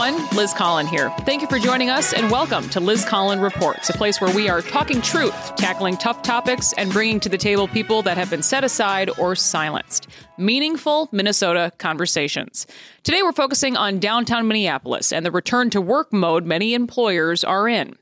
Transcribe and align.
everyone. 0.00 0.36
Liz 0.36 0.54
Collin 0.54 0.86
here. 0.86 1.10
Thank 1.20 1.42
you 1.42 1.48
for 1.48 1.58
joining 1.58 1.90
us 1.90 2.12
and 2.12 2.30
welcome 2.30 2.68
to 2.70 2.80
Liz 2.80 3.04
Collin 3.04 3.40
Reports, 3.40 3.90
a 3.90 3.92
place 3.92 4.20
where 4.20 4.34
we 4.34 4.48
are 4.48 4.62
talking 4.62 5.02
truth, 5.02 5.56
tackling 5.56 5.96
tough 5.96 6.22
topics, 6.22 6.72
and 6.74 6.90
bringing 6.90 7.20
to 7.20 7.28
the 7.28 7.36
table 7.36 7.68
people 7.68 8.00
that 8.02 8.16
have 8.16 8.30
been 8.30 8.42
set 8.42 8.64
aside 8.64 9.10
or 9.18 9.34
silenced. 9.34 10.08
Meaningful 10.38 11.08
Minnesota 11.12 11.72
conversations. 11.78 12.66
Today 13.02 13.22
we're 13.22 13.32
focusing 13.32 13.76
on 13.76 13.98
downtown 13.98 14.48
Minneapolis 14.48 15.12
and 15.12 15.26
the 15.26 15.30
return 15.30 15.68
to 15.70 15.80
work 15.80 16.12
mode 16.12 16.46
many 16.46 16.72
employers 16.72 17.44
are 17.44 17.68
in. 17.68 17.94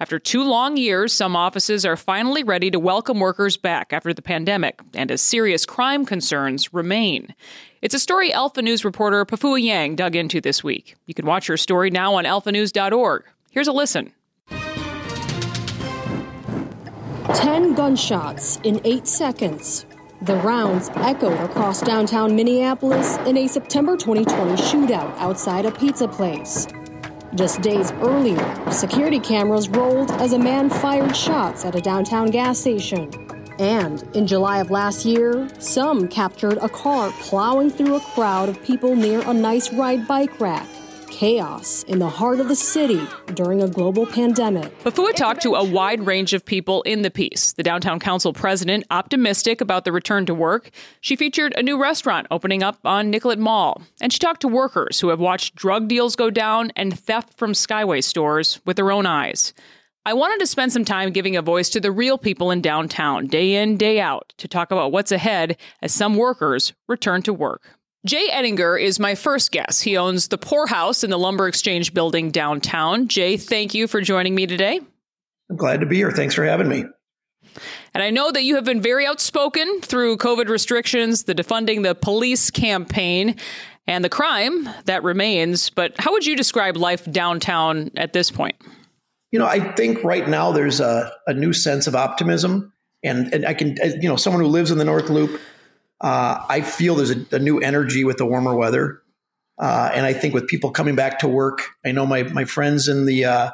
After 0.00 0.18
two 0.18 0.42
long 0.42 0.76
years, 0.76 1.12
some 1.12 1.36
offices 1.36 1.86
are 1.86 1.96
finally 1.96 2.42
ready 2.42 2.70
to 2.70 2.80
welcome 2.80 3.20
workers 3.20 3.56
back 3.56 3.92
after 3.92 4.12
the 4.12 4.22
pandemic 4.22 4.80
and 4.92 5.10
as 5.10 5.22
serious 5.22 5.64
crime 5.64 6.04
concerns 6.04 6.74
remain. 6.74 7.34
It's 7.84 7.94
a 7.94 7.98
story 7.98 8.32
Alpha 8.32 8.62
News 8.62 8.82
reporter 8.82 9.26
Pafoua 9.26 9.62
Yang 9.62 9.96
dug 9.96 10.16
into 10.16 10.40
this 10.40 10.64
week. 10.64 10.96
You 11.04 11.12
can 11.12 11.26
watch 11.26 11.46
her 11.48 11.58
story 11.58 11.90
now 11.90 12.14
on 12.14 12.24
alphanews.org. 12.24 13.24
Here's 13.50 13.68
a 13.68 13.72
listen. 13.72 14.10
Ten 17.34 17.74
gunshots 17.74 18.58
in 18.64 18.80
eight 18.84 19.06
seconds. 19.06 19.84
The 20.22 20.36
rounds 20.36 20.88
echoed 20.94 21.38
across 21.40 21.82
downtown 21.82 22.34
Minneapolis 22.34 23.18
in 23.26 23.36
a 23.36 23.46
September 23.46 23.98
2020 23.98 24.62
shootout 24.62 25.14
outside 25.18 25.66
a 25.66 25.70
pizza 25.70 26.08
place. 26.08 26.66
Just 27.34 27.60
days 27.60 27.92
earlier, 28.00 28.70
security 28.72 29.20
cameras 29.20 29.68
rolled 29.68 30.10
as 30.12 30.32
a 30.32 30.38
man 30.38 30.70
fired 30.70 31.14
shots 31.14 31.66
at 31.66 31.74
a 31.74 31.82
downtown 31.82 32.30
gas 32.30 32.58
station. 32.58 33.10
And 33.58 34.02
in 34.16 34.26
July 34.26 34.58
of 34.58 34.70
last 34.70 35.04
year, 35.04 35.48
some 35.58 36.08
captured 36.08 36.58
a 36.58 36.68
car 36.68 37.12
plowing 37.20 37.70
through 37.70 37.94
a 37.94 38.00
crowd 38.00 38.48
of 38.48 38.62
people 38.64 38.96
near 38.96 39.20
a 39.20 39.34
nice 39.34 39.72
ride 39.72 40.08
bike 40.08 40.40
rack. 40.40 40.66
Chaos 41.08 41.84
in 41.84 42.00
the 42.00 42.08
heart 42.08 42.40
of 42.40 42.48
the 42.48 42.56
city 42.56 43.00
during 43.34 43.62
a 43.62 43.68
global 43.68 44.04
pandemic. 44.04 44.76
Pafoua 44.82 45.14
talked 45.14 45.42
to 45.42 45.54
a 45.54 45.62
wide 45.62 46.04
range 46.04 46.34
of 46.34 46.44
people 46.44 46.82
in 46.82 47.02
the 47.02 47.10
piece. 47.10 47.52
The 47.52 47.62
downtown 47.62 48.00
council 48.00 48.32
president, 48.32 48.84
optimistic 48.90 49.60
about 49.60 49.84
the 49.84 49.92
return 49.92 50.26
to 50.26 50.34
work. 50.34 50.70
She 51.00 51.14
featured 51.14 51.54
a 51.56 51.62
new 51.62 51.80
restaurant 51.80 52.26
opening 52.32 52.64
up 52.64 52.80
on 52.84 53.10
Nicollet 53.10 53.38
Mall. 53.38 53.80
And 54.00 54.12
she 54.12 54.18
talked 54.18 54.40
to 54.40 54.48
workers 54.48 54.98
who 54.98 55.08
have 55.10 55.20
watched 55.20 55.54
drug 55.54 55.86
deals 55.86 56.16
go 56.16 56.30
down 56.30 56.72
and 56.74 56.98
theft 56.98 57.38
from 57.38 57.52
Skyway 57.52 58.02
stores 58.02 58.60
with 58.66 58.74
their 58.74 58.90
own 58.90 59.06
eyes. 59.06 59.54
I 60.06 60.12
wanted 60.12 60.38
to 60.40 60.46
spend 60.46 60.70
some 60.70 60.84
time 60.84 61.12
giving 61.12 61.34
a 61.34 61.40
voice 61.40 61.70
to 61.70 61.80
the 61.80 61.90
real 61.90 62.18
people 62.18 62.50
in 62.50 62.60
downtown, 62.60 63.26
day 63.26 63.54
in, 63.54 63.78
day 63.78 64.00
out, 64.00 64.34
to 64.36 64.46
talk 64.46 64.70
about 64.70 64.92
what's 64.92 65.12
ahead 65.12 65.56
as 65.80 65.94
some 65.94 66.14
workers 66.14 66.74
return 66.88 67.22
to 67.22 67.32
work. 67.32 67.62
Jay 68.04 68.28
Ettinger 68.30 68.76
is 68.76 69.00
my 69.00 69.14
first 69.14 69.50
guest. 69.50 69.82
He 69.82 69.96
owns 69.96 70.28
the 70.28 70.36
Pourhouse 70.36 71.04
in 71.04 71.08
the 71.08 71.18
Lumber 71.18 71.48
Exchange 71.48 71.94
building 71.94 72.30
downtown. 72.30 73.08
Jay, 73.08 73.38
thank 73.38 73.72
you 73.72 73.86
for 73.86 74.02
joining 74.02 74.34
me 74.34 74.46
today. 74.46 74.78
I'm 75.48 75.56
glad 75.56 75.80
to 75.80 75.86
be 75.86 75.96
here. 75.96 76.10
Thanks 76.10 76.34
for 76.34 76.44
having 76.44 76.68
me. 76.68 76.84
And 77.94 78.02
I 78.02 78.10
know 78.10 78.30
that 78.30 78.42
you 78.42 78.56
have 78.56 78.64
been 78.64 78.82
very 78.82 79.06
outspoken 79.06 79.80
through 79.80 80.18
COVID 80.18 80.48
restrictions, 80.48 81.24
the 81.24 81.34
defunding 81.34 81.82
the 81.82 81.94
police 81.94 82.50
campaign, 82.50 83.36
and 83.86 84.04
the 84.04 84.10
crime 84.10 84.68
that 84.84 85.02
remains. 85.02 85.70
But 85.70 85.94
how 85.98 86.12
would 86.12 86.26
you 86.26 86.36
describe 86.36 86.76
life 86.76 87.10
downtown 87.10 87.90
at 87.96 88.12
this 88.12 88.30
point? 88.30 88.56
You 89.34 89.40
know, 89.40 89.48
I 89.48 89.58
think 89.72 90.04
right 90.04 90.28
now 90.28 90.52
there's 90.52 90.78
a, 90.78 91.12
a 91.26 91.34
new 91.34 91.52
sense 91.52 91.88
of 91.88 91.96
optimism. 91.96 92.72
And, 93.02 93.34
and 93.34 93.44
I 93.44 93.52
can, 93.52 93.76
you 94.00 94.08
know, 94.08 94.14
someone 94.14 94.40
who 94.40 94.46
lives 94.46 94.70
in 94.70 94.78
the 94.78 94.84
North 94.84 95.10
Loop, 95.10 95.40
uh, 96.00 96.38
I 96.48 96.60
feel 96.60 96.94
there's 96.94 97.10
a, 97.10 97.26
a, 97.32 97.40
new 97.40 97.58
energy 97.58 98.04
with 98.04 98.18
the 98.18 98.26
warmer 98.26 98.54
weather. 98.54 99.02
Uh, 99.58 99.90
and 99.92 100.06
I 100.06 100.12
think 100.12 100.34
with 100.34 100.46
people 100.46 100.70
coming 100.70 100.94
back 100.94 101.18
to 101.18 101.26
work, 101.26 101.62
I 101.84 101.90
know 101.90 102.06
my, 102.06 102.22
my 102.22 102.44
friends 102.44 102.86
in 102.86 103.06
the, 103.06 103.24
uh, 103.24 103.50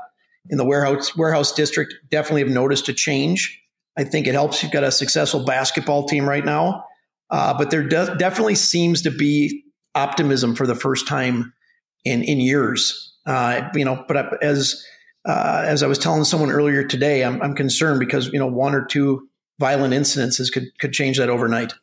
in 0.51 0.59
the 0.59 0.67
warehouse, 0.67 1.17
warehouse 1.17 1.51
district 1.51 1.95
definitely 2.11 2.43
have 2.43 2.53
noticed 2.53 2.91
a 2.91 2.93
change. 2.93 3.63
I 3.97 4.05
think 4.05 4.27
it 4.27 4.35
helps. 4.35 4.63
You've 4.63 4.73
got 4.73 4.85
a 4.85 4.93
successful 4.93 5.47
basketball 5.47 6.05
team 6.05 6.29
right 6.29 6.45
now. 6.45 6.85
Uh, 7.31 7.57
but 7.57 7.71
there 7.71 7.89
de- 7.89 8.17
definitely 8.19 8.55
seems 8.55 9.01
to 9.01 9.11
be 9.11 9.65
optimism 9.95 10.55
for 10.55 10.67
the 10.67 10.75
first 10.75 11.09
time 11.09 11.55
in, 12.05 12.23
in 12.23 12.39
years. 12.39 13.15
Uh, 13.25 13.63
you 13.75 13.87
know, 13.87 14.05
but 14.07 14.45
as, 14.45 14.85
uh, 15.25 15.63
as 15.67 15.83
I 15.83 15.87
was 15.87 15.99
telling 15.99 16.25
someone 16.25 16.51
earlier 16.51 16.85
today, 16.85 17.25
I'm, 17.25 17.41
I'm 17.43 17.55
concerned 17.55 18.01
because 18.01 18.29
you 18.29 18.39
know 18.39 18.47
one 18.47 18.75
or 18.75 18.85
two 18.85 19.29
violent 19.59 19.95
incidences 19.95 20.53
could 20.53 20.67
could 20.79 20.93
change 20.93 21.19
that 21.19 21.29
overnight. 21.29 21.75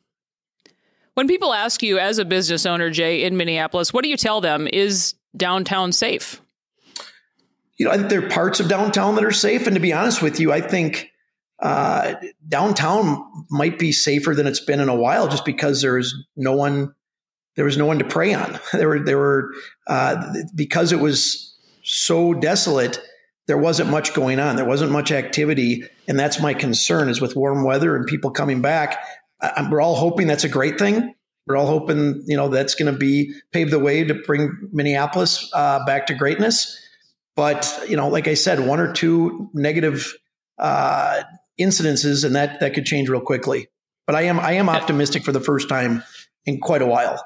When 1.13 1.27
people 1.27 1.53
ask 1.53 1.81
you 1.81 1.97
as 1.97 2.19
a 2.19 2.25
business 2.25 2.65
owner, 2.65 2.89
Jay, 2.89 3.23
in 3.23 3.37
Minneapolis, 3.37 3.91
what 3.91 4.03
do 4.03 4.09
you 4.09 4.17
tell 4.17 4.41
them? 4.41 4.67
Is 4.71 5.15
downtown 5.35 5.91
safe? 5.91 6.41
You 7.77 7.85
know, 7.85 7.91
I 7.91 7.97
think 7.97 8.09
there 8.09 8.25
are 8.25 8.29
parts 8.29 8.59
of 8.59 8.67
downtown 8.67 9.15
that 9.15 9.23
are 9.23 9.31
safe, 9.31 9.67
and 9.67 9.75
to 9.75 9.79
be 9.79 9.93
honest 9.93 10.21
with 10.21 10.39
you, 10.39 10.51
I 10.51 10.61
think 10.61 11.11
uh, 11.59 12.15
downtown 12.47 13.23
might 13.49 13.77
be 13.77 13.91
safer 13.91 14.33
than 14.33 14.47
it's 14.47 14.59
been 14.59 14.79
in 14.79 14.89
a 14.89 14.95
while, 14.95 15.27
just 15.27 15.45
because 15.45 15.81
there 15.81 15.97
is 15.97 16.15
no 16.35 16.55
one, 16.55 16.93
there 17.55 17.65
was 17.65 17.77
no 17.77 17.85
one 17.85 17.99
to 17.99 18.05
prey 18.05 18.33
on. 18.33 18.59
There 18.73 18.89
were 18.89 18.99
there 18.99 19.17
were 19.17 19.53
uh, 19.85 20.33
because 20.55 20.91
it 20.91 20.99
was 20.99 21.55
so 21.83 22.33
desolate 22.33 22.99
there 23.47 23.58
wasn't 23.58 23.90
much 23.90 24.13
going 24.13 24.40
on. 24.40 24.56
There 24.56 24.66
wasn't 24.66 24.91
much 24.91 25.12
activity. 25.12 25.84
And 26.08 26.19
that's 26.19 26.40
my 26.40 26.53
concern 26.53 27.09
is 27.09 27.22
with 27.22 27.35
warm 27.35 27.63
weather 27.63 27.96
and 27.96 28.06
people 28.06 28.31
coming 28.31 28.62
back. 28.62 29.03
I, 29.41 29.68
we're 29.69 29.81
all 29.81 29.96
hoping 29.96 30.28
that's 30.28 30.44
a 30.44 30.50
great 30.50 30.78
thing. 30.78 31.13
We're 31.47 31.56
all 31.56 31.68
hoping, 31.68 32.24
you 32.28 32.35
know, 32.35 32.50
that's 32.50 32.75
going 32.75 32.91
to 32.91 32.97
be 32.97 33.34
pave 33.53 33.72
the 33.72 33.80
way 33.80 34.03
to 34.03 34.13
bring 34.13 34.69
Minneapolis 34.74 35.50
uh, 35.53 35.85
back 35.85 36.08
to 36.08 36.13
greatness. 36.13 36.78
But, 37.38 37.74
you 37.88 37.96
know, 37.96 38.09
like 38.09 38.28
I 38.28 38.34
said, 38.34 38.68
one 38.68 38.81
or 38.81 38.91
two 38.91 39.50
negative 39.53 40.14
uh, 40.58 41.24
incidences 41.59 42.25
and 42.25 42.35
that, 42.35 42.59
that 42.59 42.74
could 42.74 42.85
change 42.85 43.08
real 43.08 43.22
quickly. 43.22 43.69
But 44.06 44.16
I 44.16 44.24
am, 44.24 44.40
I 44.40 44.53
am 44.53 44.68
optimistic 44.68 45.24
for 45.24 45.31
the 45.31 45.40
first 45.40 45.69
time 45.69 46.03
in 46.46 46.59
quite 46.59 46.81
a 46.81 46.85
while. 46.85 47.24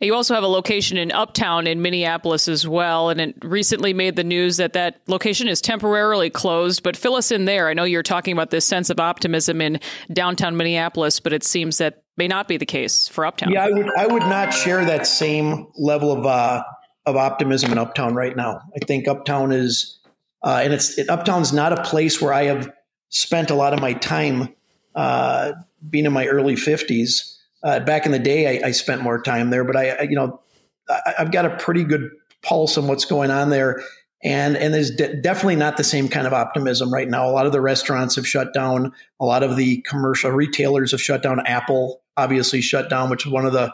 You 0.00 0.14
also 0.14 0.34
have 0.34 0.42
a 0.42 0.48
location 0.48 0.98
in 0.98 1.12
Uptown 1.12 1.66
in 1.66 1.80
Minneapolis 1.80 2.48
as 2.48 2.66
well, 2.66 3.10
and 3.10 3.20
it 3.20 3.36
recently 3.42 3.94
made 3.94 4.16
the 4.16 4.24
news 4.24 4.56
that 4.56 4.72
that 4.72 5.00
location 5.06 5.48
is 5.48 5.60
temporarily 5.60 6.30
closed. 6.30 6.82
But 6.82 6.96
fill 6.96 7.14
us 7.14 7.30
in 7.30 7.44
there. 7.44 7.68
I 7.68 7.74
know 7.74 7.84
you're 7.84 8.02
talking 8.02 8.32
about 8.32 8.50
this 8.50 8.66
sense 8.66 8.90
of 8.90 8.98
optimism 8.98 9.60
in 9.60 9.80
downtown 10.12 10.56
Minneapolis, 10.56 11.20
but 11.20 11.32
it 11.32 11.44
seems 11.44 11.78
that 11.78 12.02
may 12.16 12.26
not 12.26 12.48
be 12.48 12.56
the 12.56 12.66
case 12.66 13.08
for 13.08 13.24
Uptown. 13.24 13.52
Yeah, 13.52 13.64
I 13.64 13.70
would 13.70 13.90
I 13.96 14.06
would 14.06 14.24
not 14.24 14.52
share 14.52 14.84
that 14.84 15.06
same 15.06 15.68
level 15.78 16.12
of 16.12 16.26
uh, 16.26 16.64
of 17.06 17.16
optimism 17.16 17.70
in 17.72 17.78
Uptown 17.78 18.14
right 18.14 18.36
now. 18.36 18.60
I 18.76 18.84
think 18.84 19.06
Uptown 19.06 19.52
is, 19.52 20.00
uh, 20.42 20.60
and 20.62 20.72
it's 20.72 20.98
it, 20.98 21.08
Uptown's 21.08 21.52
not 21.52 21.72
a 21.72 21.82
place 21.82 22.20
where 22.20 22.32
I 22.32 22.44
have 22.44 22.70
spent 23.10 23.50
a 23.50 23.54
lot 23.54 23.72
of 23.72 23.80
my 23.80 23.92
time 23.92 24.54
uh, 24.96 25.52
being 25.88 26.04
in 26.04 26.12
my 26.12 26.26
early 26.26 26.56
fifties. 26.56 27.33
Uh, 27.64 27.80
back 27.80 28.06
in 28.06 28.12
the 28.12 28.18
day, 28.18 28.60
I, 28.62 28.68
I, 28.68 28.70
spent 28.72 29.00
more 29.00 29.22
time 29.22 29.48
there, 29.48 29.64
but 29.64 29.74
I, 29.74 29.88
I 29.90 30.02
you 30.02 30.16
know, 30.16 30.40
I, 30.88 31.14
have 31.16 31.32
got 31.32 31.46
a 31.46 31.56
pretty 31.56 31.82
good 31.82 32.10
pulse 32.42 32.76
on 32.76 32.86
what's 32.86 33.06
going 33.06 33.30
on 33.30 33.48
there. 33.48 33.82
And, 34.22 34.56
and 34.56 34.72
there's 34.72 34.90
de- 34.90 35.16
definitely 35.20 35.56
not 35.56 35.76
the 35.78 35.84
same 35.84 36.08
kind 36.08 36.26
of 36.26 36.32
optimism 36.34 36.92
right 36.92 37.08
now. 37.08 37.28
A 37.28 37.32
lot 37.32 37.46
of 37.46 37.52
the 37.52 37.60
restaurants 37.60 38.16
have 38.16 38.26
shut 38.26 38.52
down. 38.52 38.92
A 39.18 39.24
lot 39.24 39.42
of 39.42 39.56
the 39.56 39.80
commercial 39.82 40.30
retailers 40.30 40.90
have 40.90 41.00
shut 41.00 41.22
down. 41.22 41.40
Apple 41.46 42.02
obviously 42.16 42.60
shut 42.60 42.90
down, 42.90 43.10
which 43.10 43.26
is 43.26 43.32
one 43.32 43.46
of 43.46 43.52
the 43.52 43.72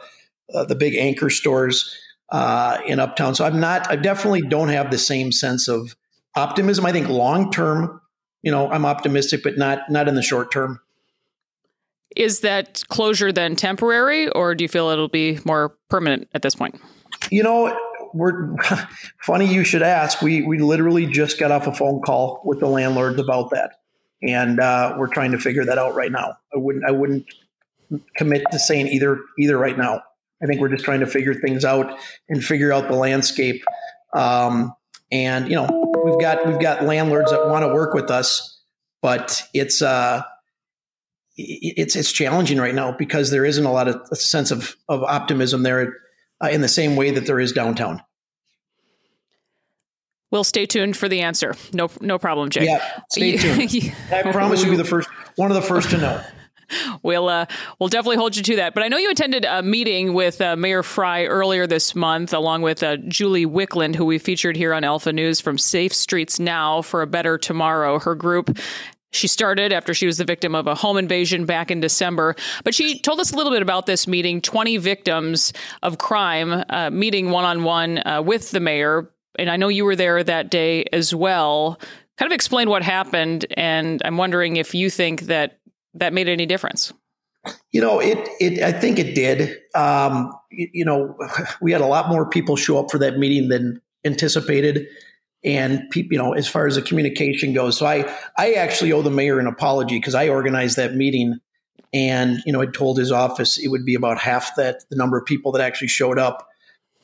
uh, 0.53 0.65
the 0.65 0.75
big 0.75 0.95
anchor 0.97 1.31
stores 1.31 1.97
uh, 2.31 2.79
in 2.87 2.99
Uptown. 2.99 3.35
So 3.35 3.45
I'm 3.45 3.61
not. 3.61 3.91
I 3.91 3.97
definitely 3.97 4.43
don't 4.43 4.69
have 4.69 4.91
the 4.91 4.99
same 4.99 5.33
sense 5.33 5.69
of 5.69 5.97
optimism. 6.37 6.87
I 6.87 6.93
think 6.93 7.09
long 7.09 7.51
term, 7.51 8.01
you 8.43 8.51
know, 8.51 8.69
I'm 8.71 8.87
optimistic, 8.87 9.43
but 9.43 9.59
not 9.59 9.91
not 9.91 10.09
in 10.09 10.15
the 10.15 10.23
short 10.23 10.51
term. 10.51 10.81
Is 12.17 12.41
that 12.41 12.83
closure 12.89 13.33
then 13.33 13.57
temporary, 13.57 14.29
or 14.31 14.55
do 14.55 14.65
you 14.65 14.69
feel 14.69 14.89
it'll 14.89 15.09
be 15.09 15.39
more 15.45 15.77
permanent 15.89 16.29
at 16.35 16.43
this 16.43 16.55
point? 16.55 16.81
You 17.31 17.43
know, 17.43 17.77
we're 18.13 18.57
funny 19.23 19.47
you 19.47 19.65
should 19.65 19.83
ask. 19.83 20.21
We 20.23 20.43
we 20.43 20.59
literally 20.59 21.07
just 21.07 21.39
got 21.39 21.51
off 21.51 21.67
a 21.67 21.75
phone 21.75 22.01
call 22.03 22.43
with 22.45 22.61
the 22.61 22.67
landlords 22.67 23.21
about 23.21 23.51
that, 23.51 23.81
and 24.23 24.59
uh, 24.61 24.95
we're 24.99 25.09
trying 25.09 25.33
to 25.33 25.39
figure 25.39 25.65
that 25.65 25.79
out 25.79 25.95
right 25.95 26.11
now. 26.11 26.37
I 26.55 26.59
wouldn't 26.59 26.85
I 26.85 26.91
wouldn't 26.91 27.27
commit 28.17 28.45
to 28.51 28.59
saying 28.59 28.89
either 28.89 29.21
either 29.39 29.57
right 29.57 29.77
now. 29.77 30.03
I 30.43 30.47
think 30.47 30.61
we're 30.61 30.69
just 30.69 30.85
trying 30.85 31.01
to 31.01 31.07
figure 31.07 31.35
things 31.35 31.65
out 31.65 31.99
and 32.29 32.43
figure 32.43 32.73
out 32.73 32.89
the 32.89 32.97
landscape. 32.97 33.63
Um, 34.15 34.75
and 35.13 35.49
you 35.49 35.55
know, 35.55 36.03
we've 36.05 36.21
got 36.21 36.47
we've 36.47 36.61
got 36.61 36.85
landlords 36.85 37.31
that 37.31 37.49
want 37.49 37.65
to 37.65 37.69
work 37.69 37.95
with 37.95 38.11
us, 38.11 38.61
but 39.03 39.43
it's 39.53 39.83
uh, 39.83 40.23
it's 41.43 41.97
it's 41.97 42.13
challenging 42.13 42.59
right 42.59 42.75
now 42.75 42.93
because 42.93 43.31
there 43.31 43.45
isn't 43.45 43.65
a 43.65 43.73
lot 43.73 43.89
of 43.89 44.01
a 44.11 44.17
sense 44.17 44.51
of 44.51 44.77
of 44.89 45.03
optimism 45.03 45.63
there 45.63 45.97
uh, 46.43 46.49
in 46.49 46.61
the 46.61 46.69
same 46.69 46.97
way 46.97 47.11
that 47.11 47.27
there 47.27 47.41
is 47.41 47.53
downtown. 47.53 48.03
We'll 50.31 50.45
stay 50.45 50.67
tuned 50.67 50.97
for 50.97 51.09
the 51.09 51.23
answer. 51.23 51.57
No, 51.73 51.91
no 52.01 52.19
problem, 52.19 52.51
Jay. 52.51 52.65
Yeah, 52.65 53.01
stay 53.11 53.37
tuned. 53.37 53.95
I 54.13 54.31
promise 54.31 54.63
you'll 54.63 54.71
be 54.71 54.77
the 54.77 54.85
first, 54.85 55.09
one 55.35 55.51
of 55.51 55.57
the 55.57 55.63
first 55.63 55.91
to 55.91 55.99
know. 55.99 56.23
we'll 57.03 57.29
uh, 57.29 57.47
we'll 57.79 57.89
definitely 57.89 58.17
hold 58.17 58.37
you 58.37 58.43
to 58.45 58.57
that. 58.57 58.75
But 58.75 58.83
I 58.83 58.89
know 58.89 58.97
you 58.97 59.11
attended 59.11 59.45
a 59.45 59.63
meeting 59.63 60.15
with 60.15 60.41
uh, 60.41 60.57
Mayor 60.57 60.83
Fry 60.83 61.25
earlier 61.25 61.67
this 61.67 61.95
month, 61.95 62.33
along 62.33 62.63
with 62.63 62.83
uh, 62.83 62.97
Julie 63.09 63.47
Wickland, 63.47 63.97
who 63.97 64.05
we 64.05 64.19
featured 64.19 64.57
here 64.57 64.73
on 64.73 64.85
Alpha 64.85 65.13
News 65.13 65.41
from 65.41 65.59
Safe 65.59 65.93
Streets 65.93 66.39
Now 66.39 66.83
for 66.83 67.03
a 67.03 67.07
Better 67.07 67.39
Tomorrow. 67.39 67.99
Her 67.99 68.15
group 68.15 68.57
she 69.13 69.27
started 69.29 69.73
after 69.73 69.93
she 69.95 70.07
was 70.07 70.19
the 70.19 70.25
victim 70.25 70.55
of 70.55 70.67
a 70.67 70.75
home 70.75 70.97
invasion 70.97 71.45
back 71.45 71.71
in 71.71 71.81
December. 71.81 72.37
But 72.65 72.75
she 72.75 72.99
told 72.99 73.21
us 73.21 73.33
a 73.33 73.37
little 73.37 73.53
bit 73.53 73.63
about 73.63 73.87
this 73.87 74.07
meeting 74.07 74.41
20 74.41 74.77
victims 74.77 75.53
of 75.83 75.99
crime 75.99 76.65
uh, 76.69 76.91
meeting 76.91 77.31
one 77.31 77.45
on 77.45 77.65
one 77.65 78.03
with 78.25 78.51
the 78.51 78.61
mayor. 78.61 79.11
And 79.39 79.51
I 79.51 79.57
know 79.57 79.69
you 79.69 79.85
were 79.85 79.97
there 79.97 80.23
that 80.23 80.51
day 80.51 80.85
as 80.93 81.15
well. 81.15 81.79
Kind 82.19 82.31
of 82.31 82.35
explain 82.35 82.69
what 82.69 82.83
happened. 82.83 83.47
And 83.57 84.03
I'm 84.05 84.17
wondering 84.17 84.57
if 84.57 84.75
you 84.75 84.91
think 84.91 85.23
that 85.23 85.59
that 85.95 86.13
made 86.13 86.29
any 86.29 86.47
difference. 86.47 86.93
You 87.73 87.81
know, 87.81 88.01
it. 88.01 88.29
It. 88.39 88.63
I 88.63 88.73
think 88.73 88.99
it 88.99 89.15
did. 89.15 89.57
Um, 89.75 90.33
you, 90.51 90.69
you 90.73 90.85
know, 90.85 91.17
we 91.63 91.73
had 91.73 91.81
a 91.81 91.87
lot 91.87 92.09
more 92.09 92.29
people 92.29 92.57
show 92.57 92.79
up 92.79 92.91
for 92.91 92.99
that 92.99 93.19
meeting 93.19 93.49
than 93.49 93.81
anticipated 94.05 94.87
and 95.43 95.89
you 95.95 96.19
know, 96.19 96.33
as 96.33 96.47
far 96.49 96.67
as 96.67 96.77
the 96.77 96.83
communication 96.83 97.53
goes. 97.53 97.79
So 97.79 97.87
I, 97.87 98.15
I 98.37 98.53
actually 98.53 98.93
owe 98.93 99.03
the 99.03 99.11
mayor 99.11 99.39
an 99.39 99.47
apology 99.47 99.99
because 99.99 100.15
I 100.15 100.29
organized 100.29 100.77
that 100.77 100.95
meeting, 100.95 101.39
and 101.93 102.41
you 102.45 102.53
know, 102.53 102.61
I 102.61 102.67
told 102.67 102.99
his 102.99 103.11
office 103.11 103.59
it 103.59 103.69
would 103.69 103.85
be 103.85 103.95
about 103.95 104.19
half 104.19 104.55
that 104.57 104.85
the 104.91 104.97
number 104.97 105.19
of 105.19 105.25
people 105.25 105.53
that 105.53 105.63
actually 105.63 105.89
showed 105.89 106.19
up. 106.19 106.47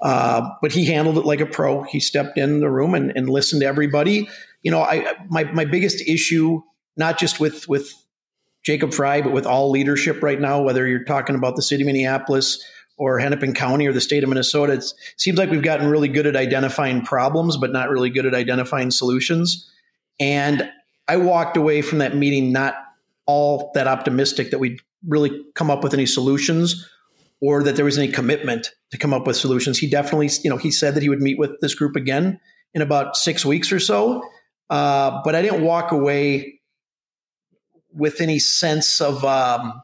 Uh, 0.00 0.50
but 0.60 0.72
he 0.72 0.84
handled 0.84 1.16
it 1.16 1.24
like 1.24 1.40
a 1.40 1.46
pro. 1.46 1.82
He 1.84 2.00
stepped 2.00 2.36
in 2.36 2.60
the 2.60 2.68
room 2.68 2.94
and, 2.94 3.10
and 3.16 3.30
listened 3.30 3.62
to 3.62 3.66
everybody. 3.66 4.28
You 4.62 4.70
know, 4.70 4.82
I 4.82 5.14
my 5.28 5.44
my 5.44 5.64
biggest 5.64 6.06
issue, 6.06 6.60
not 6.96 7.18
just 7.18 7.40
with 7.40 7.66
with 7.68 7.94
Jacob 8.62 8.92
Fry, 8.92 9.22
but 9.22 9.32
with 9.32 9.46
all 9.46 9.70
leadership 9.70 10.22
right 10.22 10.40
now, 10.40 10.60
whether 10.60 10.86
you're 10.86 11.04
talking 11.04 11.36
about 11.36 11.56
the 11.56 11.62
city 11.62 11.82
of 11.84 11.86
Minneapolis 11.86 12.62
or 12.96 13.18
Hennepin 13.18 13.54
County 13.54 13.86
or 13.86 13.92
the 13.92 14.00
state 14.00 14.22
of 14.22 14.28
Minnesota, 14.28 14.72
it 14.72 14.84
seems 15.16 15.38
like 15.38 15.50
we've 15.50 15.62
gotten 15.62 15.88
really 15.88 16.08
good 16.08 16.26
at 16.26 16.36
identifying 16.36 17.02
problems, 17.02 17.56
but 17.56 17.72
not 17.72 17.90
really 17.90 18.10
good 18.10 18.26
at 18.26 18.34
identifying 18.34 18.90
solutions. 18.90 19.70
And 20.18 20.70
I 21.08 21.18
walked 21.18 21.56
away 21.56 21.82
from 21.82 21.98
that 21.98 22.16
meeting 22.16 22.52
not 22.52 22.74
all 23.26 23.70
that 23.74 23.86
optimistic 23.86 24.50
that 24.50 24.58
we'd 24.58 24.80
really 25.06 25.44
come 25.54 25.70
up 25.70 25.82
with 25.82 25.92
any 25.92 26.06
solutions 26.06 26.88
or 27.40 27.62
that 27.62 27.76
there 27.76 27.84
was 27.84 27.98
any 27.98 28.08
commitment 28.08 28.70
to 28.90 28.98
come 28.98 29.12
up 29.12 29.26
with 29.26 29.36
solutions. 29.36 29.78
He 29.78 29.88
definitely, 29.88 30.30
you 30.42 30.50
know, 30.50 30.56
he 30.56 30.70
said 30.70 30.94
that 30.94 31.02
he 31.02 31.08
would 31.08 31.20
meet 31.20 31.38
with 31.38 31.60
this 31.60 31.74
group 31.74 31.96
again 31.96 32.40
in 32.72 32.82
about 32.82 33.16
six 33.16 33.44
weeks 33.44 33.70
or 33.72 33.80
so. 33.80 34.22
Uh, 34.70 35.20
but 35.24 35.34
I 35.34 35.42
didn't 35.42 35.62
walk 35.62 35.92
away 35.92 36.60
with 37.92 38.20
any 38.20 38.38
sense 38.38 39.00
of 39.00 39.24
um, 39.24 39.80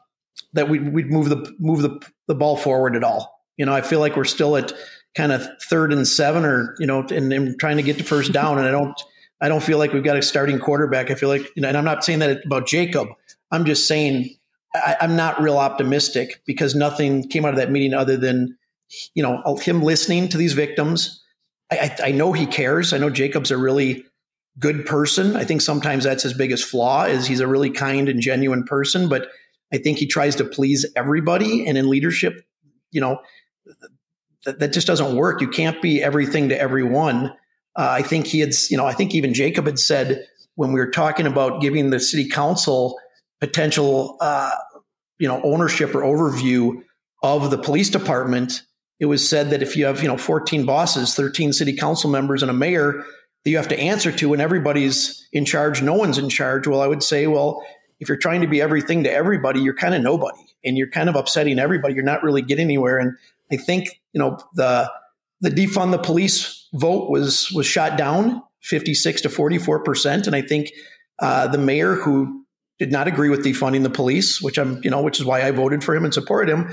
that 0.52 0.68
we'd, 0.68 0.92
we'd 0.92 1.10
move 1.10 1.28
the 1.28 1.54
move 1.58 1.82
the, 1.82 2.00
the 2.28 2.34
ball 2.34 2.56
forward 2.56 2.96
at 2.96 3.04
all. 3.04 3.40
You 3.56 3.66
know, 3.66 3.72
I 3.72 3.80
feel 3.80 4.00
like 4.00 4.16
we're 4.16 4.24
still 4.24 4.56
at 4.56 4.72
kind 5.14 5.32
of 5.32 5.46
third 5.62 5.92
and 5.92 6.06
seven, 6.08 6.44
or 6.44 6.74
you 6.78 6.86
know, 6.86 7.00
and, 7.10 7.32
and 7.32 7.58
trying 7.58 7.76
to 7.76 7.82
get 7.82 7.98
to 7.98 8.04
first 8.04 8.32
down. 8.32 8.58
And 8.58 8.66
I 8.66 8.70
don't, 8.70 9.00
I 9.40 9.48
don't 9.48 9.62
feel 9.62 9.78
like 9.78 9.92
we've 9.92 10.04
got 10.04 10.16
a 10.16 10.22
starting 10.22 10.58
quarterback. 10.58 11.10
I 11.10 11.14
feel 11.14 11.28
like, 11.28 11.42
you 11.54 11.62
know, 11.62 11.68
and 11.68 11.76
I'm 11.76 11.84
not 11.84 12.04
saying 12.04 12.20
that 12.20 12.44
about 12.46 12.66
Jacob. 12.66 13.08
I'm 13.50 13.64
just 13.64 13.86
saying 13.86 14.36
I, 14.74 14.96
I'm 15.00 15.16
not 15.16 15.40
real 15.40 15.58
optimistic 15.58 16.42
because 16.46 16.74
nothing 16.74 17.28
came 17.28 17.44
out 17.44 17.52
of 17.52 17.58
that 17.58 17.70
meeting 17.70 17.92
other 17.92 18.16
than, 18.16 18.56
you 19.14 19.22
know, 19.22 19.42
him 19.56 19.82
listening 19.82 20.28
to 20.28 20.38
these 20.38 20.54
victims. 20.54 21.22
I, 21.70 21.78
I, 21.78 22.08
I 22.08 22.10
know 22.12 22.32
he 22.32 22.46
cares. 22.46 22.92
I 22.92 22.98
know 22.98 23.10
Jacob's 23.10 23.50
a 23.50 23.58
really 23.58 24.04
good 24.58 24.86
person. 24.86 25.36
I 25.36 25.44
think 25.44 25.60
sometimes 25.60 26.04
that's 26.04 26.22
his 26.22 26.34
biggest 26.34 26.64
flaw 26.64 27.04
is 27.04 27.26
he's 27.26 27.40
a 27.40 27.46
really 27.46 27.70
kind 27.70 28.08
and 28.08 28.20
genuine 28.20 28.64
person, 28.64 29.08
but 29.08 29.28
I 29.72 29.78
think 29.78 29.98
he 29.98 30.06
tries 30.06 30.36
to 30.36 30.44
please 30.44 30.86
everybody. 30.96 31.66
And 31.66 31.78
in 31.78 31.88
leadership, 31.88 32.44
you 32.90 33.00
know, 33.00 33.20
that, 34.44 34.58
that 34.58 34.72
just 34.72 34.86
doesn't 34.86 35.16
work. 35.16 35.40
You 35.40 35.48
can't 35.48 35.80
be 35.80 36.02
everything 36.02 36.48
to 36.50 36.60
everyone. 36.60 37.26
Uh, 37.76 37.88
I 37.90 38.02
think 38.02 38.26
he 38.26 38.40
had, 38.40 38.50
you 38.70 38.76
know, 38.76 38.86
I 38.86 38.92
think 38.92 39.14
even 39.14 39.34
Jacob 39.34 39.66
had 39.66 39.78
said 39.78 40.26
when 40.56 40.72
we 40.72 40.80
were 40.80 40.90
talking 40.90 41.26
about 41.26 41.60
giving 41.60 41.90
the 41.90 42.00
city 42.00 42.28
council 42.28 42.98
potential, 43.40 44.16
uh, 44.20 44.52
you 45.18 45.26
know, 45.26 45.40
ownership 45.42 45.94
or 45.94 46.02
overview 46.02 46.82
of 47.22 47.50
the 47.50 47.58
police 47.58 47.90
department, 47.90 48.62
it 49.00 49.06
was 49.06 49.28
said 49.28 49.50
that 49.50 49.62
if 49.62 49.76
you 49.76 49.86
have, 49.86 50.02
you 50.02 50.08
know, 50.08 50.16
14 50.16 50.64
bosses, 50.64 51.14
13 51.14 51.52
city 51.52 51.74
council 51.74 52.10
members, 52.10 52.42
and 52.42 52.50
a 52.50 52.54
mayor 52.54 53.04
that 53.44 53.50
you 53.50 53.56
have 53.56 53.68
to 53.68 53.78
answer 53.78 54.12
to, 54.12 54.32
and 54.32 54.40
everybody's 54.42 55.26
in 55.32 55.44
charge, 55.44 55.82
no 55.82 55.94
one's 55.94 56.18
in 56.18 56.28
charge. 56.28 56.66
Well, 56.68 56.82
I 56.82 56.86
would 56.86 57.02
say, 57.02 57.26
well, 57.26 57.64
if 58.02 58.08
you're 58.08 58.18
trying 58.18 58.40
to 58.40 58.48
be 58.48 58.60
everything 58.60 59.04
to 59.04 59.12
everybody, 59.12 59.60
you're 59.60 59.76
kind 59.76 59.94
of 59.94 60.02
nobody 60.02 60.42
and 60.64 60.76
you're 60.76 60.90
kind 60.90 61.08
of 61.08 61.14
upsetting 61.14 61.60
everybody. 61.60 61.94
You're 61.94 62.02
not 62.02 62.24
really 62.24 62.42
getting 62.42 62.64
anywhere. 62.64 62.98
And 62.98 63.16
I 63.52 63.56
think, 63.56 64.00
you 64.12 64.18
know, 64.18 64.38
the 64.54 64.90
the 65.40 65.50
defund 65.50 65.92
the 65.92 65.98
police 65.98 66.68
vote 66.74 67.10
was 67.10 67.52
was 67.52 67.64
shot 67.64 67.96
down 67.96 68.42
56 68.62 69.22
to 69.22 69.28
44 69.28 69.84
percent. 69.84 70.26
And 70.26 70.34
I 70.34 70.42
think 70.42 70.72
uh, 71.20 71.46
the 71.46 71.58
mayor 71.58 71.94
who 71.94 72.44
did 72.80 72.90
not 72.90 73.06
agree 73.06 73.30
with 73.30 73.44
defunding 73.44 73.84
the 73.84 73.90
police, 73.90 74.42
which 74.42 74.58
I'm, 74.58 74.82
you 74.82 74.90
know, 74.90 75.00
which 75.00 75.20
is 75.20 75.24
why 75.24 75.42
I 75.42 75.52
voted 75.52 75.84
for 75.84 75.94
him 75.94 76.04
and 76.04 76.12
supported 76.12 76.52
him. 76.52 76.72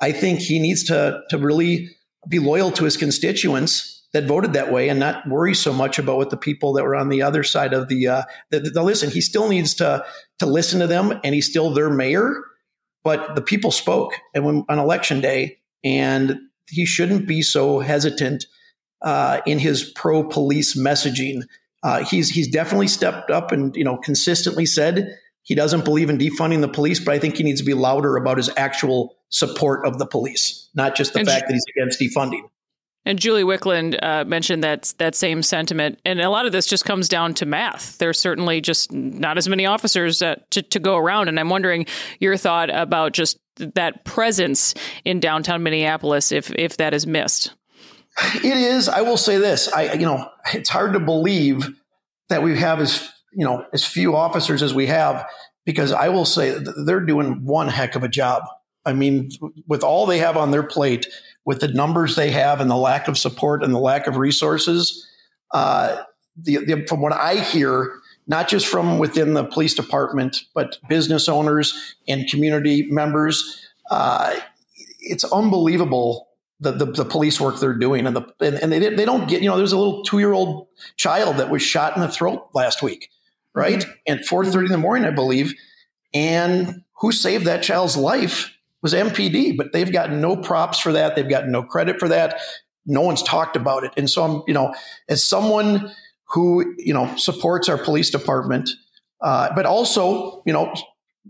I 0.00 0.12
think 0.12 0.40
he 0.40 0.58
needs 0.58 0.84
to 0.84 1.20
to 1.28 1.36
really 1.36 1.90
be 2.26 2.38
loyal 2.38 2.70
to 2.72 2.84
his 2.84 2.96
constituents 2.96 3.99
that 4.12 4.26
voted 4.26 4.54
that 4.54 4.72
way 4.72 4.88
and 4.88 4.98
not 4.98 5.28
worry 5.28 5.54
so 5.54 5.72
much 5.72 5.98
about 5.98 6.16
what 6.16 6.30
the 6.30 6.36
people 6.36 6.72
that 6.72 6.84
were 6.84 6.96
on 6.96 7.08
the 7.08 7.22
other 7.22 7.42
side 7.42 7.72
of 7.72 7.88
the, 7.88 8.08
uh, 8.08 8.22
the, 8.50 8.60
the, 8.60 8.70
the 8.70 8.82
listen. 8.82 9.10
He 9.10 9.20
still 9.20 9.48
needs 9.48 9.74
to 9.74 10.04
to 10.38 10.46
listen 10.46 10.80
to 10.80 10.86
them, 10.86 11.18
and 11.22 11.34
he's 11.34 11.48
still 11.48 11.70
their 11.70 11.90
mayor. 11.90 12.42
But 13.02 13.34
the 13.34 13.42
people 13.42 13.70
spoke, 13.70 14.12
and 14.34 14.44
when 14.44 14.64
on 14.68 14.78
election 14.78 15.20
day, 15.20 15.58
and 15.84 16.38
he 16.68 16.84
shouldn't 16.84 17.26
be 17.26 17.42
so 17.42 17.80
hesitant 17.80 18.46
uh, 19.02 19.40
in 19.46 19.58
his 19.58 19.84
pro 19.84 20.24
police 20.24 20.76
messaging. 20.76 21.42
Uh, 21.82 22.04
he's 22.04 22.28
he's 22.28 22.48
definitely 22.48 22.88
stepped 22.88 23.30
up 23.30 23.52
and 23.52 23.74
you 23.74 23.84
know 23.84 23.96
consistently 23.96 24.66
said 24.66 25.16
he 25.42 25.54
doesn't 25.54 25.84
believe 25.84 26.10
in 26.10 26.18
defunding 26.18 26.60
the 26.60 26.68
police, 26.68 27.00
but 27.00 27.14
I 27.14 27.18
think 27.18 27.36
he 27.36 27.42
needs 27.42 27.60
to 27.60 27.66
be 27.66 27.74
louder 27.74 28.16
about 28.16 28.36
his 28.36 28.50
actual 28.56 29.16
support 29.30 29.86
of 29.86 29.98
the 29.98 30.06
police, 30.06 30.68
not 30.74 30.94
just 30.94 31.14
the 31.14 31.20
and 31.20 31.28
fact 31.28 31.46
that 31.48 31.54
he's 31.54 31.64
against 31.76 32.00
defunding. 32.00 32.42
And 33.06 33.18
Julie 33.18 33.44
Wickland 33.44 33.98
uh, 34.02 34.24
mentioned 34.24 34.62
that 34.62 34.92
that 34.98 35.14
same 35.14 35.42
sentiment, 35.42 35.98
and 36.04 36.20
a 36.20 36.28
lot 36.28 36.44
of 36.44 36.52
this 36.52 36.66
just 36.66 36.84
comes 36.84 37.08
down 37.08 37.32
to 37.34 37.46
math. 37.46 37.96
There's 37.96 38.20
certainly 38.20 38.60
just 38.60 38.92
not 38.92 39.38
as 39.38 39.48
many 39.48 39.64
officers 39.64 40.20
uh, 40.20 40.36
to, 40.50 40.62
to 40.62 40.78
go 40.78 40.96
around, 40.96 41.28
and 41.28 41.40
I'm 41.40 41.48
wondering 41.48 41.86
your 42.18 42.36
thought 42.36 42.68
about 42.68 43.12
just 43.12 43.38
that 43.56 44.04
presence 44.04 44.74
in 45.04 45.18
downtown 45.18 45.62
Minneapolis, 45.62 46.30
if 46.30 46.50
if 46.52 46.76
that 46.76 46.92
is 46.92 47.06
missed. 47.06 47.54
It 48.34 48.56
is. 48.56 48.88
I 48.88 49.00
will 49.00 49.16
say 49.16 49.38
this. 49.38 49.72
I 49.72 49.94
you 49.94 50.04
know 50.04 50.28
it's 50.52 50.68
hard 50.68 50.92
to 50.92 51.00
believe 51.00 51.68
that 52.28 52.42
we 52.42 52.58
have 52.58 52.80
as 52.80 53.10
you 53.32 53.46
know 53.46 53.64
as 53.72 53.84
few 53.84 54.14
officers 54.14 54.62
as 54.62 54.74
we 54.74 54.86
have 54.86 55.26
because 55.64 55.92
I 55.92 56.08
will 56.08 56.24
say 56.24 56.56
they're 56.84 57.00
doing 57.00 57.44
one 57.44 57.68
heck 57.68 57.94
of 57.94 58.02
a 58.02 58.08
job. 58.08 58.42
I 58.84 58.92
mean, 58.92 59.30
with 59.66 59.82
all 59.82 60.06
they 60.06 60.18
have 60.18 60.36
on 60.36 60.50
their 60.50 60.62
plate 60.62 61.06
with 61.50 61.58
the 61.58 61.66
numbers 61.66 62.14
they 62.14 62.30
have 62.30 62.60
and 62.60 62.70
the 62.70 62.76
lack 62.76 63.08
of 63.08 63.18
support 63.18 63.64
and 63.64 63.74
the 63.74 63.78
lack 63.80 64.06
of 64.06 64.16
resources. 64.16 65.04
Uh, 65.50 66.00
the, 66.36 66.58
the, 66.64 66.86
from 66.86 67.00
what 67.00 67.12
I 67.12 67.40
hear, 67.40 67.92
not 68.28 68.46
just 68.46 68.68
from 68.68 69.00
within 69.00 69.34
the 69.34 69.42
police 69.42 69.74
department, 69.74 70.44
but 70.54 70.78
business 70.88 71.28
owners 71.28 71.96
and 72.06 72.30
community 72.30 72.86
members, 72.88 73.66
uh, 73.90 74.36
it's 75.00 75.24
unbelievable 75.24 76.28
the, 76.60 76.70
the, 76.70 76.84
the, 76.84 77.04
police 77.04 77.40
work 77.40 77.58
they're 77.58 77.74
doing. 77.74 78.06
And, 78.06 78.14
the, 78.14 78.32
and, 78.40 78.54
and, 78.54 78.70
they, 78.70 78.78
they 78.78 79.04
don't 79.04 79.28
get, 79.28 79.42
you 79.42 79.48
know, 79.48 79.56
there's 79.56 79.72
a 79.72 79.76
little 79.76 80.04
two 80.04 80.20
year 80.20 80.32
old 80.32 80.68
child 80.94 81.38
that 81.38 81.50
was 81.50 81.62
shot 81.62 81.96
in 81.96 82.00
the 82.00 82.08
throat 82.08 82.48
last 82.54 82.80
week, 82.80 83.10
right? 83.56 83.80
Mm-hmm. 83.80 84.12
At 84.12 84.20
4.30 84.20 84.66
in 84.66 84.70
the 84.70 84.78
morning, 84.78 85.04
I 85.04 85.10
believe. 85.10 85.52
And 86.14 86.84
who 87.00 87.10
saved 87.10 87.46
that 87.46 87.64
child's 87.64 87.96
life? 87.96 88.52
Was 88.82 88.94
MPD, 88.94 89.56
but 89.56 89.72
they've 89.72 89.92
gotten 89.92 90.20
no 90.20 90.36
props 90.36 90.78
for 90.78 90.92
that. 90.92 91.16
They've 91.16 91.28
gotten 91.28 91.52
no 91.52 91.62
credit 91.62 91.98
for 91.98 92.08
that. 92.08 92.40
No 92.86 93.02
one's 93.02 93.22
talked 93.22 93.56
about 93.56 93.84
it. 93.84 93.92
And 93.96 94.08
so 94.08 94.22
I'm, 94.24 94.42
you 94.46 94.54
know, 94.54 94.74
as 95.08 95.24
someone 95.24 95.92
who, 96.28 96.74
you 96.78 96.94
know, 96.94 97.14
supports 97.16 97.68
our 97.68 97.76
police 97.76 98.10
department, 98.10 98.70
uh, 99.20 99.50
but 99.54 99.66
also, 99.66 100.42
you 100.46 100.52
know, 100.52 100.72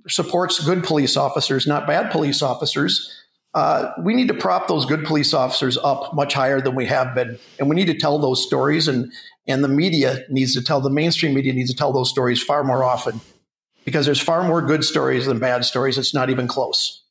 supports 0.09 0.65
good 0.65 0.85
police 0.85 1.17
officers, 1.17 1.67
not 1.67 1.87
bad 1.87 2.11
police 2.11 2.43
officers. 2.43 3.17
Uh, 3.53 3.91
we 4.05 4.15
need 4.15 4.29
to 4.29 4.35
prop 4.35 4.69
those 4.69 4.87
good 4.87 5.05
police 5.05 5.35
officers 5.35 5.77
up 5.79 6.15
much 6.15 6.35
higher 6.35 6.61
than 6.61 6.77
we 6.77 6.87
have 6.87 7.15
been, 7.17 7.37
and 7.59 7.69
we 7.69 7.75
need 7.75 7.87
to 7.87 7.99
tell 7.99 8.19
those 8.21 8.47
stories. 8.47 8.87
and 8.87 9.13
And 9.49 9.65
the 9.65 9.69
media 9.69 10.25
needs 10.29 10.55
to 10.55 10.63
tell 10.63 10.81
the 10.81 10.91
mainstream 10.91 11.35
media 11.35 11.53
needs 11.53 11.71
to 11.71 11.77
tell 11.77 11.93
those 11.93 12.09
stories 12.09 12.41
far 12.41 12.63
more 12.63 12.85
often, 12.85 13.21
because 13.85 14.07
there's 14.07 14.21
far 14.21 14.45
more 14.45 14.63
good 14.63 14.85
stories 14.85 15.27
than 15.27 15.41
bad 15.41 15.65
stories. 15.65 15.99
It's 15.99 16.15
not 16.15 16.31
even 16.31 16.47
close. 16.47 17.03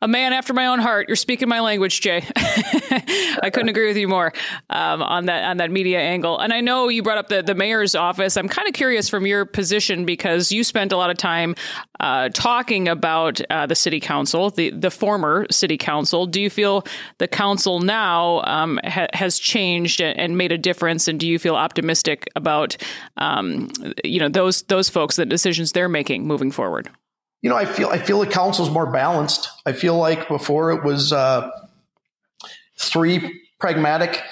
A 0.00 0.08
man 0.08 0.32
after 0.32 0.52
my 0.52 0.66
own 0.66 0.78
heart. 0.78 1.08
You're 1.08 1.16
speaking 1.16 1.48
my 1.48 1.60
language, 1.60 2.00
Jay. 2.00 2.24
I 2.36 3.50
couldn't 3.52 3.68
agree 3.68 3.88
with 3.88 3.96
you 3.96 4.08
more 4.08 4.32
um, 4.70 5.02
on 5.02 5.26
that 5.26 5.44
on 5.44 5.56
that 5.56 5.70
media 5.70 5.98
angle. 5.98 6.38
And 6.38 6.52
I 6.52 6.60
know 6.60 6.88
you 6.88 7.02
brought 7.02 7.18
up 7.18 7.28
the 7.28 7.42
the 7.42 7.54
mayor's 7.54 7.94
office. 7.94 8.36
I'm 8.36 8.48
kind 8.48 8.68
of 8.68 8.74
curious 8.74 9.08
from 9.08 9.26
your 9.26 9.44
position 9.44 10.04
because 10.04 10.52
you 10.52 10.62
spent 10.62 10.92
a 10.92 10.96
lot 10.96 11.10
of 11.10 11.16
time 11.16 11.54
uh, 12.00 12.28
talking 12.30 12.88
about 12.88 13.40
uh, 13.50 13.66
the 13.66 13.74
city 13.74 14.00
council, 14.00 14.50
the 14.50 14.70
the 14.70 14.90
former 14.90 15.46
city 15.50 15.76
council. 15.76 16.26
Do 16.26 16.40
you 16.40 16.50
feel 16.50 16.84
the 17.18 17.28
council 17.28 17.80
now 17.80 18.42
um, 18.42 18.78
ha- 18.84 19.08
has 19.14 19.38
changed 19.38 20.00
and 20.00 20.36
made 20.36 20.52
a 20.52 20.58
difference? 20.58 21.08
And 21.08 21.18
do 21.18 21.26
you 21.26 21.38
feel 21.38 21.56
optimistic 21.56 22.28
about 22.36 22.76
um, 23.16 23.70
you 24.04 24.20
know 24.20 24.28
those 24.28 24.62
those 24.62 24.88
folks, 24.88 25.16
the 25.16 25.26
decisions 25.26 25.72
they're 25.72 25.88
making 25.88 26.26
moving 26.26 26.52
forward? 26.52 26.88
You 27.42 27.50
know, 27.50 27.56
I 27.56 27.64
feel 27.64 27.88
I 27.88 27.98
feel 27.98 28.20
the 28.20 28.26
council's 28.26 28.70
more 28.70 28.90
balanced. 28.90 29.48
I 29.64 29.72
feel 29.72 29.96
like 29.96 30.28
before 30.28 30.72
it 30.72 30.82
was 30.82 31.12
uh, 31.12 31.50
three 32.76 33.42
pragmatic, 33.60 34.22